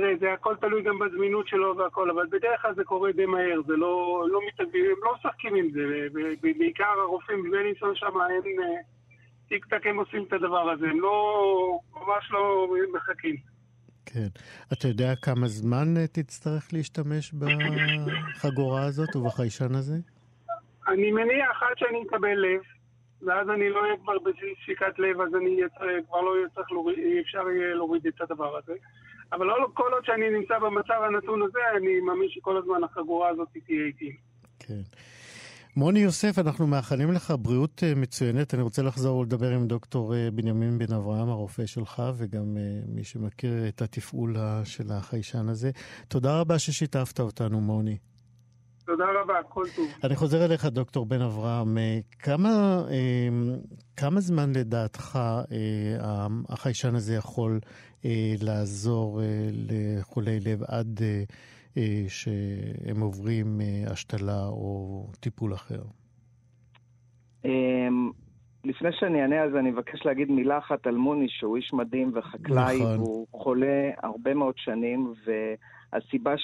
[0.00, 3.60] תראה, זה הכל תלוי גם בזמינות שלו והכל, אבל בדרך כלל זה קורה די מהר,
[3.66, 5.80] זה לא, לא מתאגבים, הם לא משחקים עם זה,
[6.58, 8.80] בעיקר הרופאים בבלינסון שם, הם אה,
[9.48, 13.36] טיק טק הם עושים את הדבר הזה, הם לא, ממש לא מחכים.
[14.06, 14.28] כן.
[14.72, 19.96] אתה יודע כמה זמן אה, תצטרך להשתמש בחגורה הזאת ובחיישן הזה?
[20.88, 22.60] אני מניח עד שאני אקבל לב,
[23.22, 25.60] ואז אני לא אהיה כבר בשיקת לב, אז אני
[26.08, 28.74] כבר לא צריך להוריד, אפשר יהיה להוריד את הדבר הזה.
[29.32, 33.48] אבל לא כל עוד שאני נמצא במצב הנתון הזה, אני מאמין שכל הזמן החגורה הזאת
[33.66, 34.16] תהיה איתי.
[34.58, 34.82] כן.
[35.76, 38.54] מוני יוסף, אנחנו מאחלים לך בריאות אה, מצוינת.
[38.54, 43.04] אני רוצה לחזור ולדבר עם דוקטור אה, בנימין בן אברהם, הרופא שלך, וגם אה, מי
[43.04, 45.70] שמכיר את התפעול של החיישן הזה.
[46.08, 47.98] תודה רבה ששיתפת אותנו, מוני.
[48.86, 49.86] תודה רבה, כל טוב.
[50.04, 51.78] אני חוזר אליך, דוקטור בן אברהם.
[52.18, 52.82] כמה,
[54.00, 55.18] כמה זמן לדעתך
[56.48, 57.60] החיישן הזה יכול
[58.40, 59.20] לעזור
[59.52, 61.00] לחולי לב עד...
[61.76, 65.82] אה, שהם עוברים אה, השתלה או טיפול אחר?
[67.44, 68.10] אמ,
[68.64, 72.76] לפני שאני אענה אז אני מבקש להגיד מילה אחת על מוני, שהוא איש מדהים וחקלאי,
[72.80, 72.98] נכון.
[72.98, 75.14] והוא חולה הרבה מאוד שנים,
[75.92, 76.34] והסיבה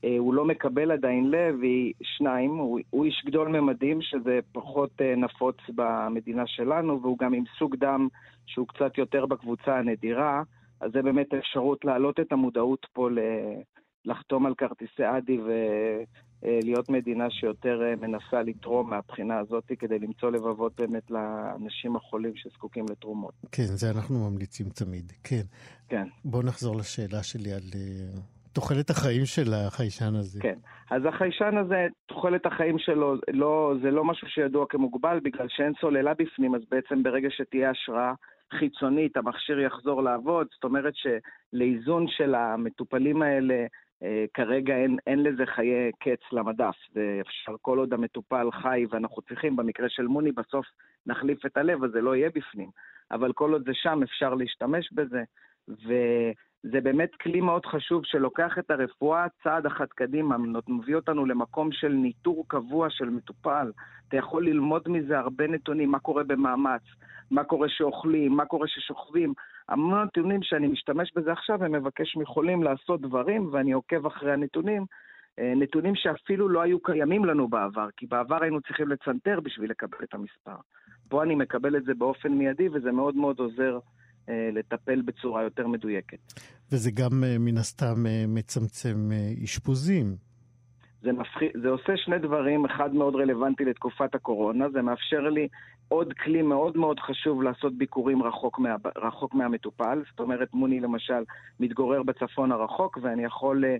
[0.00, 5.16] שהוא לא מקבל עדיין לב היא שניים, הוא, הוא איש גדול ממדים, שזה פחות אה,
[5.16, 8.08] נפוץ במדינה שלנו, והוא גם עם סוג דם
[8.46, 10.42] שהוא קצת יותר בקבוצה הנדירה,
[10.80, 13.18] אז זה באמת אפשרות להעלות את המודעות פה ל...
[14.06, 15.38] לחתום על כרטיסי אדי
[16.42, 22.84] ולהיות מדינה שיותר אה, מנסה לתרום מהבחינה הזאת כדי למצוא לבבות באמת לאנשים החולים שזקוקים
[22.90, 23.34] לתרומות.
[23.52, 25.42] כן, זה אנחנו ממליצים תמיד, כן.
[25.88, 26.08] כן.
[26.24, 28.20] בוא נחזור לשאלה שלי על אה,
[28.56, 30.40] תוחלת החיים של החיישן הזה.
[30.42, 30.58] כן,
[30.90, 36.14] אז החיישן הזה, תוחלת החיים שלו, לא, זה לא משהו שידוע כמוגבל, בגלל שאין סוללה
[36.14, 38.12] בפנים, אז בעצם ברגע שתהיה השראה
[38.58, 43.66] חיצונית, המכשיר יחזור לעבוד, זאת אומרת שלאיזון של המטופלים האלה
[44.02, 49.56] אה, כרגע אין, אין לזה חיי קץ למדף, ואפשר כל עוד המטופל חי ואנחנו צריכים,
[49.56, 50.66] במקרה של מוני בסוף
[51.06, 52.68] נחליף את הלב, אז זה לא יהיה בפנים.
[53.10, 55.22] אבל כל עוד זה שם אפשר להשתמש בזה,
[56.64, 60.36] וזה באמת כלי מאוד חשוב שלוקח את הרפואה צעד אחד קדימה,
[60.68, 63.70] מביא אותנו למקום של ניטור קבוע של מטופל.
[64.08, 66.82] אתה יכול ללמוד מזה הרבה נתונים, מה קורה במאמץ,
[67.30, 69.32] מה קורה שאוכלים, מה קורה ששוכבים.
[69.68, 74.86] המון נתונים שאני משתמש בזה עכשיו ומבקש מחולים לעשות דברים, ואני עוקב אחרי הנתונים.
[75.38, 79.98] אה, נתונים שאפילו לא היו קיימים לנו בעבר, כי בעבר היינו צריכים לצנתר בשביל לקבל
[80.04, 80.56] את המספר.
[81.08, 83.78] פה אני מקבל את זה באופן מיידי, וזה מאוד מאוד עוזר
[84.28, 86.18] לטפל בצורה יותר מדויקת.
[86.72, 90.16] וזה גם אה, מן הסתם אה, מצמצם אה, אשפוזים.
[91.02, 91.40] זה, מפח...
[91.62, 95.48] זה עושה שני דברים, אחד מאוד רלוונטי לתקופת הקורונה, זה מאפשר לי
[95.88, 98.76] עוד כלי מאוד מאוד חשוב לעשות ביקורים רחוק, מה...
[98.96, 100.02] רחוק מהמטופל.
[100.10, 101.24] זאת אומרת, מוני למשל
[101.60, 103.76] מתגורר בצפון הרחוק, ואני יכול אה,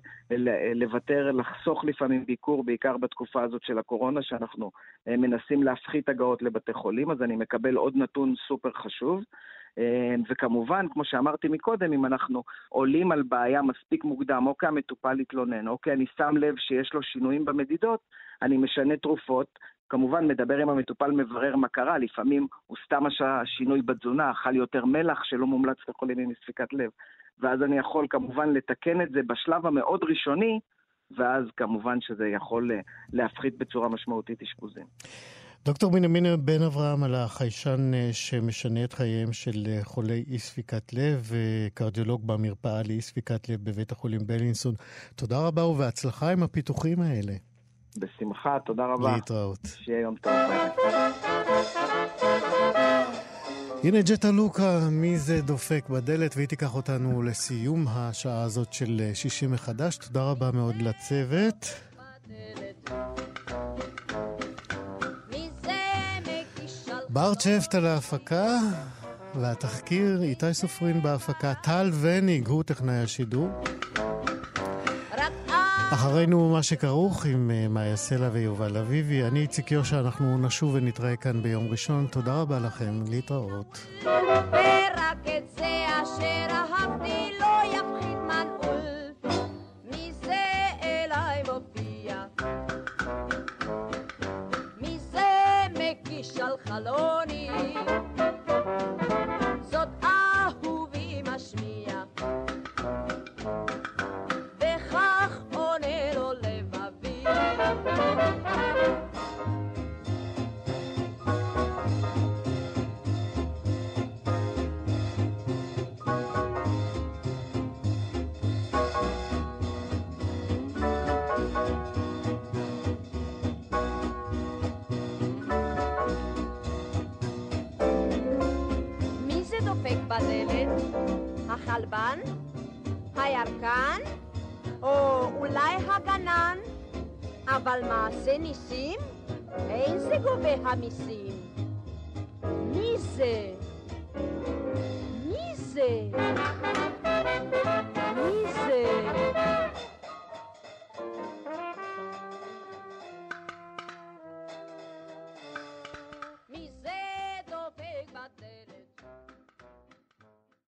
[0.75, 4.71] לוותר, לחסוך לפעמים ביקור, בעיקר בתקופה הזאת של הקורונה, שאנחנו
[5.09, 9.23] אה, מנסים להפחית הגעות לבתי חולים, אז אני מקבל עוד נתון סופר חשוב.
[9.79, 15.21] אמ, וכמובן, כמו שאמרתי מקודם, אם אנחנו עולים על בעיה מספיק מוקדם, או כי המטופל
[15.21, 18.01] התלונן, או כי אני שם לב שיש לו שינויים במדידות,
[18.43, 19.59] אני משנה תרופות.
[19.89, 24.85] כמובן, מדבר עם המטופל, מברר מה קרה, לפעמים הוא סתם עשה שינוי בתזונה, אכל יותר
[24.85, 26.91] מלח שלא מומלץ לחולים עם ספיקת לב.
[27.39, 30.61] ואז אני יכול כמובן לתקן את זה בשלב המאוד ראשוני,
[31.17, 32.81] ואז כמובן שזה יכול אה,
[33.13, 34.87] להפחית בצורה משמעותית אשפוזים.
[35.67, 40.93] דוקטור בנימין בן אברהם על החיישן אה, שמשנה את חייהם של אה, חולי אי ספיקת
[40.93, 41.33] לב,
[41.75, 44.75] קרדיולוג במרפאה לאי ספיקת לב בבית החולים בלינסון.
[45.17, 47.33] תודה רבה ובהצלחה עם הפיתוחים האלה.
[47.99, 49.15] בשמחה, תודה רבה.
[49.15, 49.59] להתראות.
[49.65, 50.33] שיהיה יום טוב.
[53.85, 59.47] הנה ג'טה לוקה, מי זה דופק בדלת, והיא תיקח אותנו לסיום השעה הזאת של שישי
[59.47, 59.97] מחדש.
[59.97, 61.87] תודה רבה מאוד לצוות.
[67.17, 68.47] בר צ'פט על ההפקה,
[69.35, 73.49] והתחקיר איתי סופרין בהפקה, טל וניג הוא טכנאי השידור.
[75.93, 79.23] אחרינו מה שכרוך עם אה, מאיה סלע ויובל אביבי.
[79.23, 82.07] אני איציק יושע, אנחנו נשוב ונתראה כאן ביום ראשון.
[82.11, 83.87] תודה רבה לכם, להתראות.